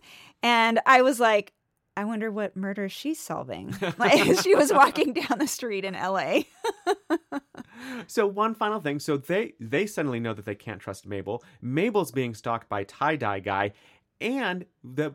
And 0.42 0.80
i 0.84 1.02
was 1.02 1.20
like 1.20 1.52
i 1.96 2.04
wonder 2.04 2.30
what 2.30 2.56
murder 2.56 2.88
she's 2.88 3.18
solving. 3.20 3.74
Like 3.98 4.40
she 4.42 4.54
was 4.54 4.72
walking 4.72 5.12
down 5.12 5.38
the 5.38 5.46
street 5.46 5.84
in 5.84 5.94
la 5.94 6.40
So 8.06 8.26
one 8.26 8.54
final 8.54 8.80
thing. 8.80 8.98
So 8.98 9.16
they 9.16 9.54
they 9.60 9.86
suddenly 9.86 10.20
know 10.20 10.34
that 10.34 10.44
they 10.44 10.54
can't 10.54 10.80
trust 10.80 11.06
Mabel. 11.06 11.42
Mabel's 11.62 12.12
being 12.12 12.34
stalked 12.34 12.68
by 12.68 12.84
tie 12.84 13.16
dye 13.16 13.40
guy, 13.40 13.72
and 14.20 14.66
the 14.84 15.14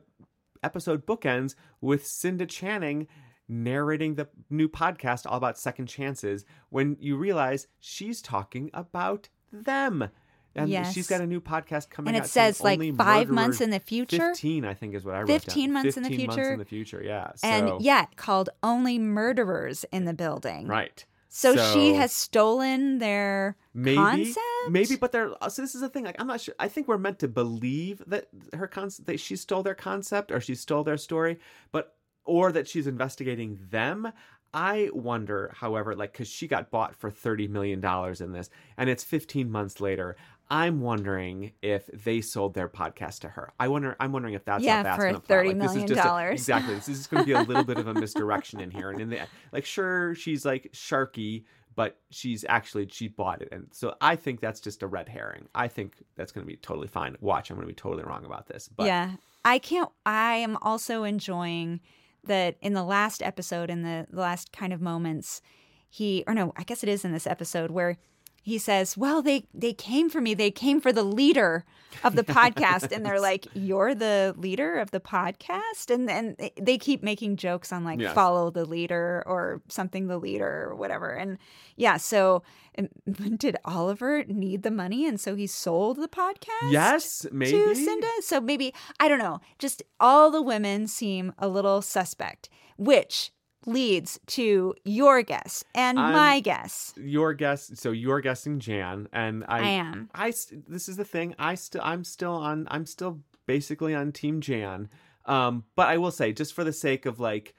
episode 0.64 1.06
bookends 1.06 1.56
with 1.82 2.06
Cinda 2.06 2.46
Canning 2.46 3.08
narrating 3.48 4.16
the 4.16 4.30
new 4.50 4.70
podcast 4.70 5.26
all 5.30 5.38
about 5.38 5.58
second 5.58 5.88
chances. 5.88 6.46
When 6.70 6.96
you 7.00 7.18
realize 7.18 7.68
she's 7.80 8.22
talking 8.22 8.70
about 8.74 9.30
them. 9.52 10.10
And 10.54 10.70
Yes. 10.70 10.94
she's 10.94 11.08
got 11.08 11.22
a 11.22 11.28
new 11.28 11.40
podcast 11.40 11.90
coming 11.90 12.10
and 12.10 12.18
out 12.18 12.26
it 12.26 12.30
saying 12.30 12.54
says 12.56 12.62
like 12.62 12.96
five 12.98 13.30
months 13.30 13.62
in 13.62 13.70
the 13.70 13.80
future 13.80 14.18
15, 14.30 14.66
I 14.66 14.74
think 14.74 14.96
is 14.96 15.06
what 15.06 15.16
I 15.16 15.20
wrote 15.20 15.28
down. 15.28 15.40
15 15.40 15.72
months 15.74 15.98
in 15.98 16.04
the 16.04 16.10
15 16.10 16.28
months 16.28 16.36
future? 16.36 16.52
in 16.54 16.60
the 16.60 16.66
future, 16.66 17.02
yeah. 17.04 17.32
So, 17.36 17.48
and 17.48 17.82
yeah 17.82 18.06
called 18.18 18.50
only 18.62 19.00
murderers 19.00 19.86
in 19.94 20.04
the 20.06 20.14
building 20.14 20.68
Right. 20.68 21.06
So, 21.34 21.74
she 21.74 21.94
has 21.94 22.12
stolen 22.12 22.98
their 23.00 23.56
maybe 23.74 23.96
concept? 23.96 24.40
maybe 24.70 24.96
but 24.96 25.12
they're 25.12 25.32
uh, 25.42 25.50
so 25.50 25.62
this 25.62 25.74
is 25.74 25.82
the 25.82 25.90
thing 25.90 26.04
like 26.04 26.20
i'm 26.20 26.28
not 26.28 26.42
sure 26.42 26.54
i 26.60 26.68
think 26.68 26.88
we're 26.88 26.98
meant 26.98 27.20
to 27.20 27.28
believe 27.28 28.04
that 28.06 28.28
her 28.54 28.68
concept 28.68 29.08
that 29.08 29.20
she 29.20 29.36
stole 29.36 29.64
their 29.64 29.74
concept 29.74 30.32
or 30.32 30.42
she 30.42 30.54
stole 30.56 30.84
their 30.84 30.98
story 30.98 31.40
but 31.72 31.96
or 32.26 32.52
that 32.52 32.68
she's 32.68 32.88
investigating 32.88 33.60
them. 33.70 34.12
I 34.54 34.90
wonder 34.94 35.54
however 35.56 35.96
like 35.96 36.12
because 36.12 36.28
she 36.28 36.46
got 36.46 36.72
bought 36.72 36.94
for 36.94 37.10
30 37.10 37.48
million 37.48 37.80
dollars 37.80 38.20
in 38.20 38.34
this 38.34 38.50
and 38.76 38.90
it's 38.90 39.04
15 39.04 39.50
months 39.50 39.80
later 39.80 40.18
i'm 40.52 40.82
wondering 40.82 41.54
if 41.64 41.88
they 41.88 42.22
sold 42.22 42.54
their 42.54 42.68
podcast 42.68 43.20
to 43.22 43.30
her. 43.30 43.52
I 43.60 43.70
wonder 43.70 43.96
i'm 44.00 44.12
wondering 44.12 44.36
if 44.36 44.46
that's 44.46 44.64
Yeah, 44.64 44.78
how 44.78 44.84
that's 44.84 44.98
for 44.98 45.34
$30 45.34 45.48
like, 45.48 45.58
million 45.58 45.88
just 45.88 46.06
a- 46.06 46.32
exactly 46.32 46.76
this 46.76 46.90
is 46.90 47.08
going 47.08 47.24
to 47.24 47.26
be 47.26 47.32
a 47.32 47.42
little 47.50 47.64
bit 47.64 47.78
of 47.80 47.88
a 47.88 47.94
misdirection 47.94 48.60
in 48.60 48.70
here. 48.70 48.92
And 48.92 49.02
in 49.02 49.10
the 49.10 49.20
like 49.52 49.66
sure 49.66 50.14
she's 50.14 50.46
like 50.46 50.72
sharky 50.74 51.46
but 51.74 51.98
she's 52.10 52.44
actually 52.50 52.90
she 52.92 53.08
bought 53.08 53.42
it. 53.42 53.48
And 53.52 53.68
so 53.72 53.96
i 54.02 54.16
think 54.18 54.42
that's 54.42 54.60
just 54.60 54.84
a 54.84 54.88
red 54.88 55.08
herring. 55.08 55.48
I 55.56 55.70
think 55.70 55.96
that's 56.18 56.34
going 56.34 56.46
to 56.46 56.52
be 56.52 56.58
totally 56.58 56.90
fine. 56.90 57.16
Watch 57.22 57.50
i'm 57.50 57.56
going 57.56 57.66
to 57.68 57.74
be 57.74 57.76
totally 57.76 58.04
wrong 58.04 58.26
about 58.26 58.48
this 58.48 58.68
but 58.68 58.86
yeah 58.86 59.12
i 59.46 59.58
can't 59.58 59.90
i 60.06 60.36
am 60.36 60.58
also 60.62 61.04
enjoying 61.06 61.80
that 62.26 62.58
in 62.62 62.74
the 62.74 62.84
last 62.84 63.24
episode 63.24 63.70
in 63.70 63.82
the, 63.84 64.06
the 64.12 64.20
last 64.22 64.52
kind 64.52 64.74
of 64.74 64.82
moments 64.82 65.42
he 65.90 66.24
or 66.28 66.34
no 66.34 66.54
i 66.58 66.64
guess 66.64 66.84
it 66.84 66.90
is 66.90 67.04
in 67.04 67.12
this 67.12 67.26
episode 67.26 67.72
where 67.72 67.98
he 68.42 68.58
says 68.58 68.98
well 68.98 69.22
they 69.22 69.46
they 69.54 69.74
came 69.74 70.10
for 70.10 70.20
me 70.22 70.34
they 70.34 70.52
came 70.52 70.82
for 70.82 70.92
the 70.92 71.04
leader 71.04 71.64
of 72.04 72.16
the 72.16 72.24
podcast 72.24 72.92
and 72.92 73.06
they're 73.06 73.20
like 73.32 73.48
you're 73.54 73.94
the 73.94 74.34
leader 74.38 74.80
of 74.80 74.92
the 74.92 75.00
podcast 75.00 75.94
and 75.94 76.08
then 76.08 76.36
they- 76.40 76.54
they 76.60 76.78
keep 76.78 77.04
making 77.04 77.36
jokes 77.36 77.72
on 77.72 77.84
like 77.84 78.00
Yes. 78.00 78.14
follow 78.16 78.50
the 78.50 78.66
leader 78.66 79.24
or 79.28 79.62
something 79.68 80.08
the 80.08 80.18
leader 80.18 80.68
or 80.70 80.76
whatever 80.76 81.10
and 81.12 81.38
yeah 81.76 81.98
so 81.98 82.42
um, 82.80 82.88
did 83.38 83.58
oliver 83.66 84.24
need 84.26 84.64
the 84.64 84.72
money 84.72 85.06
and 85.06 85.20
so 85.20 85.36
he 85.36 85.46
sold 85.48 85.98
the 85.98 86.08
podcast 86.08 86.72
yes 86.72 87.26
maybe 87.32 87.52
to 87.52 87.76
Cinda. 87.76 88.08
So 88.22 88.40
maybe 88.42 88.74
I 89.00 89.08
don't 89.08 89.20
know. 89.20 89.40
Just 89.60 89.84
all 90.00 90.32
the 90.32 90.42
women 90.42 90.88
seem 90.88 91.34
a 91.38 91.48
little 91.48 91.82
suspect, 91.82 92.50
which 92.78 93.32
leads 93.66 94.20
to 94.28 94.74
your 94.84 95.22
guess 95.24 95.64
and 95.76 96.00
I'm- 96.00 96.14
my 96.14 96.40
guess. 96.40 96.94
your 96.98 97.34
guess 97.34 97.72
so 97.80 97.92
you're 97.92 98.22
guessing 98.22 98.60
jan 98.60 99.08
and 99.14 99.44
i 99.48 99.60
I 99.60 99.68
am. 99.70 100.10
I 100.16 100.34
this 100.68 100.90
is 100.90 100.98
the 100.98 101.06
thing 101.06 101.36
i 101.38 101.56
still 101.56 101.82
i'm 101.84 102.04
still 102.04 102.34
on 102.34 102.68
i'm 102.72 102.86
still 102.86 103.20
basically 103.46 103.94
on 103.94 104.12
team 104.12 104.42
jan 104.42 104.90
um 105.26 105.64
but 105.76 105.88
i 105.88 105.98
will 105.98 106.12
say 106.12 106.34
just 106.34 106.54
for 106.54 106.64
the 106.64 106.74
sake 106.74 107.06
of 107.06 107.20
like 107.20 107.54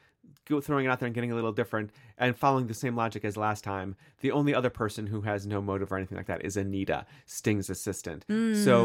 throwing 0.62 0.84
it 0.84 0.88
out 0.88 0.98
there 0.98 1.06
and 1.06 1.14
getting 1.14 1.30
a 1.32 1.34
little 1.34 1.52
different 1.52 1.90
and 2.18 2.36
following 2.36 2.66
the 2.66 2.74
same 2.74 2.94
logic 2.96 3.24
as 3.24 3.36
last 3.36 3.62
time 3.64 3.94
the 4.20 4.30
only 4.32 4.54
other 4.54 4.68
person 4.70 5.06
who 5.06 5.20
has 5.22 5.46
no 5.46 5.62
motive 5.62 5.90
or 5.92 5.96
anything 5.96 6.16
like 6.18 6.26
that 6.26 6.44
is 6.44 6.56
anita 6.56 7.06
sting's 7.26 7.70
assistant 7.70 8.24
so 8.28 8.34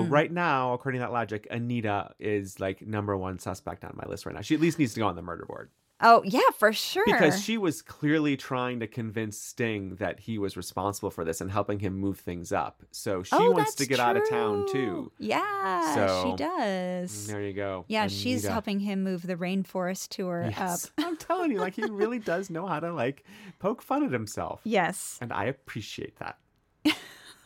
Mm. 0.03 0.11
right 0.11 0.31
now 0.31 0.73
according 0.73 0.99
to 1.01 1.05
that 1.05 1.11
logic 1.11 1.47
anita 1.49 2.13
is 2.19 2.59
like 2.59 2.85
number 2.85 3.17
one 3.17 3.39
suspect 3.39 3.83
on 3.83 3.93
my 4.01 4.07
list 4.07 4.25
right 4.25 4.35
now 4.35 4.41
she 4.41 4.53
at 4.55 4.61
least 4.61 4.77
needs 4.79 4.93
to 4.93 4.99
go 4.99 5.07
on 5.07 5.15
the 5.15 5.21
murder 5.21 5.45
board 5.45 5.69
Oh 5.99 6.21
yeah, 6.23 6.41
for 6.57 6.71
sure. 6.73 7.05
because 7.05 7.43
she 7.43 7.57
was 7.57 7.81
clearly 7.81 8.37
trying 8.37 8.79
to 8.81 8.87
convince 8.87 9.37
Sting 9.37 9.95
that 9.95 10.19
he 10.19 10.37
was 10.37 10.55
responsible 10.55 11.09
for 11.09 11.23
this 11.23 11.41
and 11.41 11.49
helping 11.49 11.79
him 11.79 11.97
move 11.97 12.19
things 12.19 12.51
up. 12.51 12.83
So 12.91 13.23
she 13.23 13.35
oh, 13.35 13.51
wants 13.51 13.75
to 13.75 13.87
get 13.87 13.99
out 13.99 14.15
of 14.15 14.29
town 14.29 14.67
too. 14.71 15.11
Yeah, 15.17 15.95
So, 15.95 16.23
she 16.23 16.43
does. 16.43 17.27
There 17.27 17.41
you 17.41 17.53
go. 17.53 17.85
Yeah, 17.87 18.07
she's 18.07 18.45
helping 18.45 18.79
him 18.79 19.03
move 19.03 19.25
the 19.25 19.35
rainforest 19.35 20.09
tour 20.09 20.51
up. 20.55 20.79
I'm 20.99 21.17
telling 21.17 21.51
you, 21.51 21.59
like 21.59 21.75
he 21.75 21.85
really 21.85 22.19
does 22.19 22.49
know 22.49 22.67
how 22.67 22.79
to 22.79 22.93
like 22.93 23.23
poke 23.59 23.81
fun 23.81 24.03
at 24.03 24.11
himself. 24.11 24.61
Yes. 24.63 25.17
And 25.19 25.33
I 25.33 25.45
appreciate 25.45 26.19
that. 26.19 26.37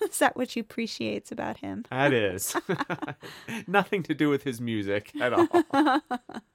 Is 0.09 0.19
that 0.19 0.35
what 0.35 0.55
you 0.55 0.61
appreciates 0.61 1.31
about 1.31 1.57
him? 1.57 1.85
That 1.91 2.13
is 2.13 2.55
nothing 3.67 4.03
to 4.03 4.13
do 4.13 4.29
with 4.29 4.43
his 4.43 4.59
music 4.59 5.11
at 5.19 5.33
all. 5.33 5.47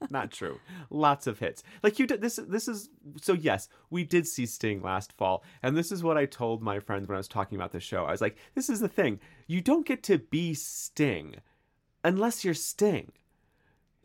Not 0.09 0.31
true. 0.31 0.59
Lots 0.89 1.27
of 1.27 1.39
hits. 1.39 1.63
Like 1.81 1.99
you 1.99 2.07
did 2.07 2.21
this 2.21 2.39
this 2.47 2.67
is 2.67 2.89
so 3.21 3.33
yes, 3.33 3.69
we 3.89 4.03
did 4.03 4.27
see 4.27 4.45
Sting 4.45 4.81
last 4.81 5.13
fall. 5.13 5.43
And 5.63 5.77
this 5.77 5.91
is 5.91 6.03
what 6.03 6.17
I 6.17 6.25
told 6.25 6.61
my 6.61 6.79
friends 6.79 7.07
when 7.07 7.15
I 7.15 7.19
was 7.19 7.27
talking 7.27 7.57
about 7.57 7.71
the 7.71 7.79
show. 7.79 8.05
I 8.05 8.11
was 8.11 8.21
like, 8.21 8.37
this 8.55 8.69
is 8.69 8.79
the 8.79 8.89
thing. 8.89 9.19
You 9.47 9.61
don't 9.61 9.85
get 9.85 10.03
to 10.03 10.17
be 10.17 10.53
Sting 10.53 11.35
unless 12.03 12.43
you're 12.43 12.53
Sting. 12.53 13.11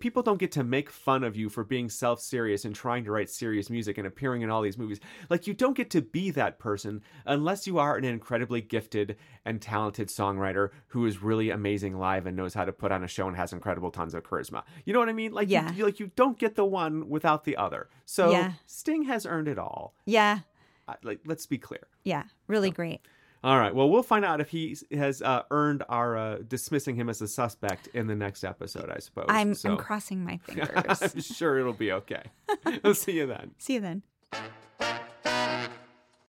People 0.03 0.21
don't 0.25 0.41
get 0.41 0.51
to 0.51 0.65
make 0.65 0.91
fun 0.91 1.23
of 1.23 1.37
you 1.37 1.49
for 1.49 1.62
being 1.62 1.88
self-serious 1.88 2.65
and 2.65 2.75
trying 2.75 3.05
to 3.05 3.12
write 3.12 3.31
serious 3.31 3.71
music 3.71 3.99
and 3.99 4.07
appearing 4.07 4.43
in 4.43 4.51
all 4.51 4.61
these 4.61 4.77
movies. 4.77 4.99
Like 5.31 5.47
you 5.47 5.55
don't 5.55 5.77
get 5.77 5.91
to 5.91 6.03
be 6.03 6.33
that 6.33 6.59
person 6.59 7.03
unless 7.25 7.69
you 7.69 7.79
are 7.79 7.97
an 7.97 8.05
incredibly 8.05 8.61
gifted 8.61 9.15
and 9.45 9.62
talented 9.62 10.09
songwriter 10.09 10.71
who 10.88 11.07
is 11.07 11.23
really 11.23 11.51
amazing 11.51 11.97
live 12.01 12.27
and 12.27 12.37
knows 12.37 12.53
how 12.53 12.65
to 12.65 12.73
put 12.73 12.91
on 12.91 13.05
a 13.05 13.07
show 13.07 13.29
and 13.29 13.37
has 13.37 13.53
incredible 13.53 13.93
tons 13.93 14.12
of 14.12 14.25
charisma. 14.25 14.65
You 14.85 14.93
know 14.93 14.99
what 14.99 15.09
I 15.09 15.12
mean? 15.12 15.33
Like 15.33 15.49
Yeah. 15.49 15.73
you, 15.73 15.85
like 15.85 16.01
you 16.01 16.11
don't 16.17 16.37
get 16.37 16.57
the 16.57 16.65
one 16.65 17.09
without 17.09 17.45
the 17.45 17.57
other. 17.57 17.88
So 18.05 18.33
Yeah. 18.33 18.55
Sting 18.67 19.05
has 19.05 19.25
earned 19.25 19.47
it 19.47 19.59
all. 19.59 19.95
Yeah. 20.05 20.41
Uh, 20.88 20.95
Like 21.05 21.21
let's 21.25 21.47
be 21.47 21.59
clear. 21.59 21.87
Yeah. 22.03 22.25
Really 22.49 22.73
great. 22.73 23.03
All 23.44 23.59
right. 23.59 23.74
Well, 23.74 23.90
we'll 23.90 24.05
find 24.05 24.24
out 24.24 24.40
if 24.40 24.50
he 24.50 24.76
has 24.92 25.20
uh, 25.20 25.42
earned 25.50 25.83
our 25.88 26.16
uh, 26.16 26.38
dismissing 26.46 26.94
him 26.94 27.09
as 27.09 27.20
a 27.22 27.26
suspect 27.28 27.88
in 27.88 28.07
the 28.07 28.14
next 28.14 28.44
episode, 28.44 28.88
I 28.88 28.98
suppose. 29.00 29.26
I'm 29.28 29.55
So- 29.55 29.70
I'm 29.72 29.76
crossing 29.78 30.24
my 30.24 30.37
fingers. 30.44 31.02
I'm 31.02 31.20
sure 31.20 31.59
it'll 31.59 31.72
be 31.72 31.90
okay. 31.92 32.22
we'll 32.85 32.94
see 32.94 33.12
you 33.12 33.26
then. 33.26 33.50
See 33.59 33.74
you 33.74 33.81
then. 33.81 34.02